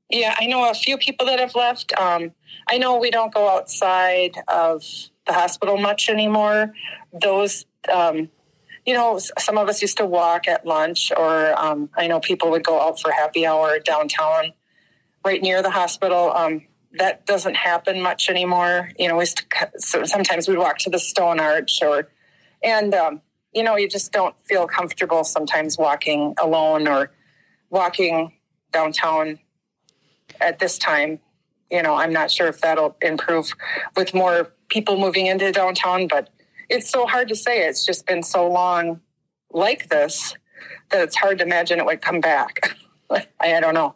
Yeah, 0.09 0.35
I 0.39 0.45
know 0.45 0.69
a 0.69 0.73
few 0.73 0.97
people 0.97 1.25
that 1.25 1.39
have 1.39 1.53
left. 1.53 1.97
Um, 1.99 2.31
I 2.69 2.77
know 2.77 2.97
we 2.97 3.11
don't 3.11 3.33
go 3.33 3.49
outside 3.49 4.37
of 4.47 4.83
the 5.25 5.33
hospital 5.33 5.77
much 5.77 6.09
anymore. 6.09 6.73
Those, 7.11 7.65
um, 7.91 8.29
you 8.85 8.93
know, 8.93 9.19
some 9.37 9.57
of 9.57 9.67
us 9.67 9.81
used 9.81 9.97
to 9.97 10.05
walk 10.05 10.47
at 10.47 10.65
lunch, 10.65 11.11
or 11.15 11.59
um, 11.59 11.89
I 11.95 12.07
know 12.07 12.21
people 12.21 12.51
would 12.51 12.63
go 12.63 12.79
out 12.79 13.01
for 13.01 13.11
happy 13.11 13.45
hour 13.45 13.79
downtown, 13.79 14.53
right 15.25 15.41
near 15.41 15.61
the 15.61 15.71
hospital. 15.71 16.31
Um, 16.33 16.65
that 16.93 17.25
doesn't 17.25 17.55
happen 17.55 18.01
much 18.01 18.29
anymore. 18.29 18.91
You 18.97 19.09
know, 19.09 19.17
we 19.17 19.25
so 19.77 20.05
sometimes 20.05 20.47
we'd 20.47 20.57
walk 20.57 20.77
to 20.79 20.89
the 20.89 20.99
Stone 20.99 21.41
Arch, 21.41 21.79
or 21.81 22.07
and 22.63 22.93
um, 22.93 23.21
you 23.53 23.61
know, 23.61 23.75
you 23.75 23.89
just 23.89 24.13
don't 24.13 24.35
feel 24.45 24.67
comfortable 24.67 25.25
sometimes 25.25 25.77
walking 25.77 26.33
alone 26.41 26.87
or 26.87 27.11
walking 27.69 28.31
downtown 28.71 29.39
at 30.41 30.59
this 30.59 30.77
time. 30.77 31.19
You 31.71 31.83
know, 31.83 31.95
I'm 31.95 32.13
not 32.13 32.31
sure 32.31 32.47
if 32.47 32.61
that'll 32.61 32.95
improve 33.01 33.53
with 33.95 34.13
more 34.13 34.53
people 34.69 34.97
moving 34.97 35.27
into 35.27 35.51
downtown, 35.51 36.07
but 36.07 36.29
it's 36.69 36.89
so 36.89 37.05
hard 37.05 37.27
to 37.29 37.35
say. 37.35 37.67
It's 37.67 37.85
just 37.85 38.05
been 38.05 38.23
so 38.23 38.49
long 38.49 39.01
like 39.51 39.89
this 39.89 40.35
that 40.91 41.01
it's 41.01 41.17
hard 41.17 41.39
to 41.39 41.45
imagine 41.45 41.79
it 41.79 41.85
would 41.85 42.01
come 42.01 42.21
back. 42.21 42.77
I, 43.39 43.59
don't 43.61 43.73
know. 43.73 43.95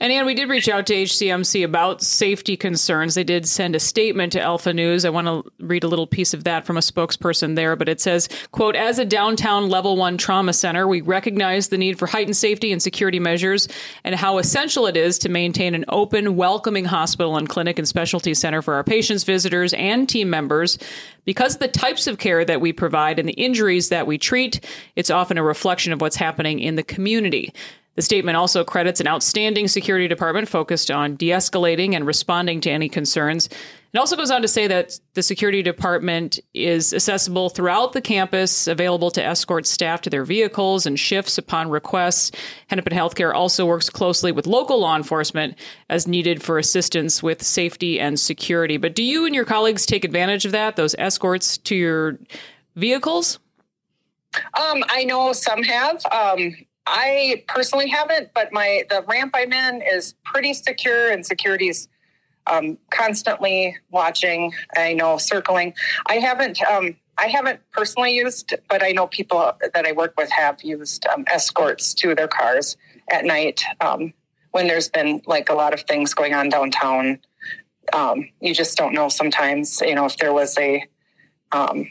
And 0.00 0.12
Ann, 0.12 0.24
we 0.24 0.34
did 0.34 0.48
reach 0.48 0.68
out 0.68 0.86
to 0.86 0.94
HCMC 0.94 1.64
about 1.64 2.02
safety 2.02 2.56
concerns. 2.56 3.14
They 3.14 3.24
did 3.24 3.48
send 3.48 3.74
a 3.74 3.80
statement 3.80 4.32
to 4.32 4.40
Alpha 4.40 4.72
News. 4.72 5.04
I 5.04 5.10
want 5.10 5.26
to 5.26 5.50
read 5.58 5.82
a 5.82 5.88
little 5.88 6.06
piece 6.06 6.34
of 6.34 6.44
that 6.44 6.64
from 6.64 6.76
a 6.76 6.80
spokesperson 6.80 7.56
there, 7.56 7.74
but 7.74 7.88
it 7.88 8.00
says, 8.00 8.28
quote, 8.52 8.76
as 8.76 8.98
a 8.98 9.04
downtown 9.04 9.68
level 9.68 9.96
one 9.96 10.18
trauma 10.18 10.52
center, 10.52 10.86
we 10.86 11.00
recognize 11.00 11.68
the 11.68 11.78
need 11.78 11.98
for 11.98 12.06
heightened 12.06 12.36
safety 12.36 12.70
and 12.70 12.80
security 12.80 13.18
measures 13.18 13.68
and 14.04 14.14
how 14.14 14.38
essential 14.38 14.86
it 14.86 14.96
is 14.96 15.18
to 15.18 15.28
maintain 15.28 15.74
an 15.74 15.84
open, 15.88 16.36
welcoming 16.36 16.84
hospital 16.84 17.36
and 17.36 17.48
clinic 17.48 17.78
and 17.78 17.88
specialty 17.88 18.34
center 18.34 18.62
for 18.62 18.74
our 18.74 18.84
patients, 18.84 19.24
visitors, 19.24 19.74
and 19.74 20.08
team 20.08 20.30
members. 20.30 20.78
Because 21.24 21.58
the 21.58 21.68
types 21.68 22.06
of 22.06 22.18
care 22.18 22.44
that 22.44 22.60
we 22.60 22.72
provide 22.72 23.18
and 23.18 23.28
the 23.28 23.34
injuries 23.34 23.90
that 23.90 24.06
we 24.06 24.16
treat, 24.16 24.64
it's 24.96 25.10
often 25.10 25.36
a 25.36 25.42
reflection 25.42 25.92
of 25.92 26.00
what's 26.00 26.16
happening 26.16 26.58
in 26.58 26.76
the 26.76 26.82
community. 26.82 27.52
The 27.98 28.02
statement 28.02 28.36
also 28.36 28.62
credits 28.62 29.00
an 29.00 29.08
outstanding 29.08 29.66
security 29.66 30.06
department 30.06 30.48
focused 30.48 30.88
on 30.88 31.16
de 31.16 31.30
escalating 31.30 31.96
and 31.96 32.06
responding 32.06 32.60
to 32.60 32.70
any 32.70 32.88
concerns. 32.88 33.48
It 33.92 33.98
also 33.98 34.14
goes 34.14 34.30
on 34.30 34.40
to 34.42 34.46
say 34.46 34.68
that 34.68 35.00
the 35.14 35.22
security 35.24 35.64
department 35.64 36.38
is 36.54 36.94
accessible 36.94 37.48
throughout 37.48 37.94
the 37.94 38.00
campus, 38.00 38.68
available 38.68 39.10
to 39.10 39.24
escort 39.24 39.66
staff 39.66 40.02
to 40.02 40.10
their 40.10 40.24
vehicles 40.24 40.86
and 40.86 40.96
shifts 40.96 41.38
upon 41.38 41.70
request. 41.70 42.36
Hennepin 42.68 42.96
Healthcare 42.96 43.34
also 43.34 43.66
works 43.66 43.90
closely 43.90 44.30
with 44.30 44.46
local 44.46 44.78
law 44.78 44.94
enforcement 44.94 45.58
as 45.90 46.06
needed 46.06 46.40
for 46.40 46.56
assistance 46.56 47.20
with 47.20 47.42
safety 47.42 47.98
and 47.98 48.20
security. 48.20 48.76
But 48.76 48.94
do 48.94 49.02
you 49.02 49.26
and 49.26 49.34
your 49.34 49.44
colleagues 49.44 49.86
take 49.86 50.04
advantage 50.04 50.46
of 50.46 50.52
that, 50.52 50.76
those 50.76 50.94
escorts 50.98 51.58
to 51.58 51.74
your 51.74 52.16
vehicles? 52.76 53.40
Um, 54.54 54.84
I 54.88 55.02
know 55.02 55.32
some 55.32 55.64
have. 55.64 56.00
Um, 56.12 56.54
I 56.90 57.44
personally 57.48 57.88
haven't, 57.88 58.30
but 58.34 58.50
my 58.52 58.84
the 58.88 59.04
ramp 59.06 59.34
I'm 59.36 59.52
in 59.52 59.82
is 59.82 60.14
pretty 60.24 60.54
secure, 60.54 61.10
and 61.10 61.24
security's 61.24 61.88
um, 62.46 62.78
constantly 62.90 63.76
watching. 63.90 64.54
I 64.74 64.94
know 64.94 65.18
circling. 65.18 65.74
I 66.06 66.14
haven't. 66.14 66.60
Um, 66.62 66.96
I 67.18 67.26
haven't 67.26 67.60
personally 67.72 68.14
used, 68.14 68.54
but 68.70 68.82
I 68.82 68.92
know 68.92 69.06
people 69.08 69.52
that 69.74 69.84
I 69.84 69.92
work 69.92 70.14
with 70.16 70.30
have 70.30 70.62
used 70.62 71.04
um, 71.06 71.24
escorts 71.26 71.92
to 71.94 72.14
their 72.14 72.28
cars 72.28 72.76
at 73.10 73.24
night 73.24 73.64
um, 73.80 74.14
when 74.52 74.68
there's 74.68 74.88
been 74.88 75.20
like 75.26 75.48
a 75.50 75.54
lot 75.54 75.74
of 75.74 75.80
things 75.82 76.14
going 76.14 76.32
on 76.32 76.48
downtown. 76.48 77.18
Um, 77.92 78.28
you 78.40 78.54
just 78.54 78.78
don't 78.78 78.94
know 78.94 79.08
sometimes. 79.08 79.80
You 79.80 79.96
know 79.96 80.06
if 80.06 80.16
there 80.16 80.32
was 80.32 80.56
a, 80.58 80.86
um, 81.50 81.88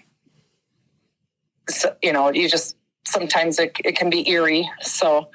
so, 1.67 1.95
you 2.01 2.13
know, 2.13 2.31
you 2.31 2.47
just 2.47 2.76
sometimes 3.07 3.59
it, 3.59 3.77
it 3.83 3.95
can 3.95 4.09
be 4.09 4.27
eerie. 4.29 4.69
So, 4.81 5.29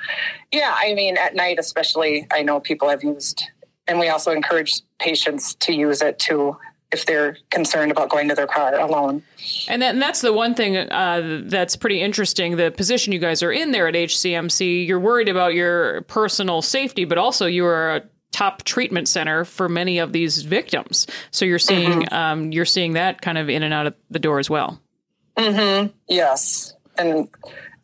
yeah, 0.52 0.74
I 0.76 0.94
mean, 0.94 1.16
at 1.16 1.34
night, 1.34 1.58
especially, 1.58 2.26
I 2.30 2.42
know 2.42 2.60
people 2.60 2.88
have 2.88 3.02
used, 3.02 3.44
and 3.86 3.98
we 3.98 4.08
also 4.08 4.30
encourage 4.30 4.82
patients 4.98 5.54
to 5.56 5.72
use 5.72 6.02
it 6.02 6.18
too 6.18 6.56
if 6.92 7.06
they're 7.06 7.38
concerned 7.50 7.90
about 7.90 8.10
going 8.10 8.28
to 8.28 8.34
their 8.34 8.46
car 8.46 8.78
alone. 8.78 9.22
And, 9.66 9.80
that, 9.80 9.94
and 9.94 10.02
that's 10.02 10.20
the 10.20 10.32
one 10.32 10.54
thing 10.54 10.76
uh, 10.76 11.42
that's 11.44 11.74
pretty 11.74 12.02
interesting. 12.02 12.56
The 12.56 12.70
position 12.70 13.14
you 13.14 13.18
guys 13.18 13.42
are 13.42 13.50
in 13.50 13.72
there 13.72 13.88
at 13.88 13.94
HCMC, 13.94 14.86
you're 14.86 15.00
worried 15.00 15.30
about 15.30 15.54
your 15.54 16.02
personal 16.02 16.60
safety, 16.60 17.06
but 17.06 17.16
also 17.16 17.46
you 17.46 17.64
are 17.64 17.96
a 17.96 18.02
top 18.32 18.62
treatment 18.64 19.08
center 19.08 19.44
for 19.44 19.68
many 19.68 19.98
of 19.98 20.12
these 20.12 20.42
victims. 20.42 21.06
So 21.30 21.44
you're 21.44 21.58
seeing 21.58 22.02
mm-hmm. 22.02 22.14
um, 22.14 22.52
you're 22.52 22.64
seeing 22.64 22.94
that 22.94 23.22
kind 23.22 23.38
of 23.38 23.48
in 23.48 23.62
and 23.62 23.72
out 23.72 23.86
of 23.86 23.94
the 24.10 24.18
door 24.18 24.38
as 24.38 24.50
well. 24.50 24.80
Mm-hmm. 25.36 25.88
Yes, 26.08 26.74
and 26.98 27.28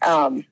um, 0.03 0.45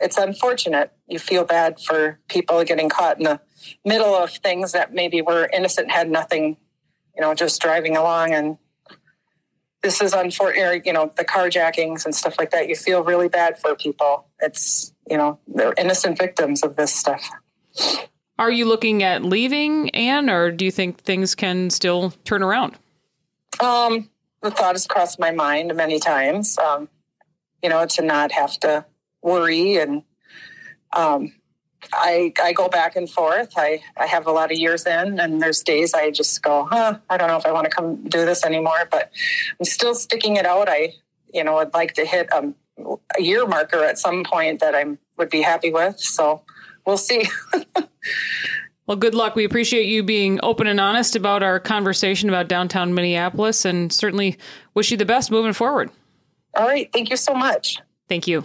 it's 0.00 0.18
unfortunate. 0.18 0.92
You 1.08 1.18
feel 1.18 1.44
bad 1.44 1.80
for 1.80 2.18
people 2.28 2.62
getting 2.64 2.88
caught 2.88 3.18
in 3.18 3.24
the 3.24 3.40
middle 3.84 4.14
of 4.14 4.30
things 4.30 4.72
that 4.72 4.92
maybe 4.92 5.22
were 5.22 5.48
innocent, 5.52 5.90
had 5.90 6.10
nothing, 6.10 6.56
you 7.14 7.22
know, 7.22 7.34
just 7.34 7.60
driving 7.60 7.96
along. 7.96 8.32
And 8.32 8.58
this 9.82 10.00
is 10.00 10.12
unfortunate, 10.12 10.84
you 10.86 10.92
know, 10.92 11.12
the 11.16 11.24
carjackings 11.24 12.04
and 12.04 12.14
stuff 12.14 12.36
like 12.38 12.50
that. 12.50 12.68
You 12.68 12.76
feel 12.76 13.04
really 13.04 13.28
bad 13.28 13.58
for 13.58 13.74
people. 13.74 14.26
It's, 14.40 14.92
you 15.08 15.16
know, 15.16 15.38
they're 15.46 15.74
innocent 15.78 16.18
victims 16.18 16.62
of 16.62 16.76
this 16.76 16.92
stuff. 16.92 17.28
Are 18.38 18.50
you 18.50 18.66
looking 18.66 19.02
at 19.02 19.24
leaving, 19.24 19.90
Anne, 19.90 20.28
or 20.28 20.50
do 20.50 20.64
you 20.64 20.70
think 20.70 20.98
things 21.00 21.34
can 21.34 21.70
still 21.70 22.10
turn 22.24 22.42
around? 22.42 22.76
Um, 23.60 24.10
the 24.42 24.50
thought 24.50 24.74
has 24.74 24.86
crossed 24.86 25.18
my 25.18 25.30
mind 25.30 25.74
many 25.74 25.98
times. 25.98 26.58
Um, 26.58 26.88
you 27.66 27.70
know, 27.70 27.84
to 27.84 28.00
not 28.00 28.30
have 28.30 28.56
to 28.60 28.84
worry. 29.22 29.76
And 29.78 30.04
um, 30.92 31.32
I, 31.92 32.32
I 32.40 32.52
go 32.52 32.68
back 32.68 32.94
and 32.94 33.10
forth. 33.10 33.54
I, 33.56 33.82
I 33.96 34.06
have 34.06 34.28
a 34.28 34.30
lot 34.30 34.52
of 34.52 34.56
years 34.56 34.86
in, 34.86 35.18
and 35.18 35.42
there's 35.42 35.64
days 35.64 35.92
I 35.92 36.12
just 36.12 36.40
go, 36.42 36.68
huh, 36.70 37.00
I 37.10 37.16
don't 37.16 37.26
know 37.26 37.36
if 37.36 37.44
I 37.44 37.50
want 37.50 37.64
to 37.64 37.70
come 37.70 38.04
do 38.04 38.24
this 38.24 38.44
anymore, 38.44 38.86
but 38.88 39.10
I'm 39.58 39.64
still 39.64 39.96
sticking 39.96 40.36
it 40.36 40.46
out. 40.46 40.68
I, 40.68 40.92
you 41.34 41.42
know, 41.42 41.54
would 41.54 41.74
like 41.74 41.94
to 41.94 42.04
hit 42.04 42.28
a, 42.32 42.54
a 43.18 43.20
year 43.20 43.44
marker 43.48 43.82
at 43.82 43.98
some 43.98 44.22
point 44.22 44.60
that 44.60 44.76
I 44.76 44.84
would 45.18 45.30
be 45.30 45.42
happy 45.42 45.72
with. 45.72 45.98
So 45.98 46.42
we'll 46.86 46.98
see. 46.98 47.24
Well, 48.86 48.96
good 48.96 49.16
luck. 49.16 49.34
We 49.34 49.44
appreciate 49.44 49.86
you 49.86 50.04
being 50.04 50.38
open 50.44 50.68
and 50.68 50.78
honest 50.78 51.16
about 51.16 51.42
our 51.42 51.58
conversation 51.58 52.28
about 52.28 52.46
downtown 52.46 52.94
Minneapolis 52.94 53.64
and 53.64 53.92
certainly 53.92 54.38
wish 54.74 54.92
you 54.92 54.96
the 54.96 55.04
best 55.04 55.32
moving 55.32 55.54
forward. 55.54 55.90
All 56.56 56.66
right. 56.66 56.90
Thank 56.92 57.10
you 57.10 57.16
so 57.16 57.34
much. 57.34 57.78
Thank 58.08 58.26
you. 58.26 58.44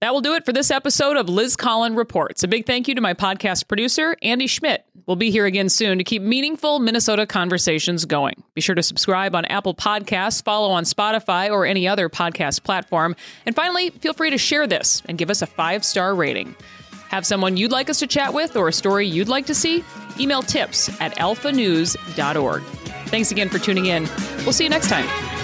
That 0.00 0.12
will 0.12 0.20
do 0.20 0.34
it 0.34 0.44
for 0.44 0.52
this 0.52 0.70
episode 0.70 1.16
of 1.16 1.30
Liz 1.30 1.56
Collin 1.56 1.94
Reports. 1.94 2.42
A 2.42 2.48
big 2.48 2.66
thank 2.66 2.88
you 2.88 2.94
to 2.96 3.00
my 3.00 3.14
podcast 3.14 3.68
producer, 3.68 4.16
Andy 4.20 4.46
Schmidt. 4.46 4.84
We'll 5.06 5.16
be 5.16 5.30
here 5.30 5.46
again 5.46 5.70
soon 5.70 5.96
to 5.96 6.04
keep 6.04 6.20
meaningful 6.20 6.78
Minnesota 6.78 7.26
conversations 7.26 8.04
going. 8.04 8.42
Be 8.52 8.60
sure 8.60 8.74
to 8.74 8.82
subscribe 8.82 9.34
on 9.34 9.46
Apple 9.46 9.74
Podcasts, 9.74 10.44
follow 10.44 10.72
on 10.72 10.84
Spotify 10.84 11.50
or 11.50 11.64
any 11.64 11.88
other 11.88 12.10
podcast 12.10 12.64
platform. 12.64 13.16
And 13.46 13.56
finally, 13.56 13.88
feel 13.90 14.12
free 14.12 14.28
to 14.28 14.36
share 14.36 14.66
this 14.66 15.02
and 15.06 15.16
give 15.16 15.30
us 15.30 15.40
a 15.40 15.46
five 15.46 15.86
star 15.86 16.14
rating. 16.14 16.54
Have 17.08 17.24
someone 17.24 17.56
you'd 17.56 17.72
like 17.72 17.88
us 17.88 18.00
to 18.00 18.06
chat 18.06 18.34
with 18.34 18.56
or 18.56 18.68
a 18.68 18.72
story 18.72 19.06
you'd 19.06 19.28
like 19.28 19.46
to 19.46 19.54
see? 19.54 19.82
Email 20.20 20.42
tips 20.42 20.90
at 21.00 21.16
alphanews.org. 21.16 22.62
Thanks 23.06 23.30
again 23.30 23.48
for 23.48 23.58
tuning 23.58 23.86
in. 23.86 24.06
We'll 24.38 24.52
see 24.52 24.64
you 24.64 24.70
next 24.70 24.90
time. 24.90 25.43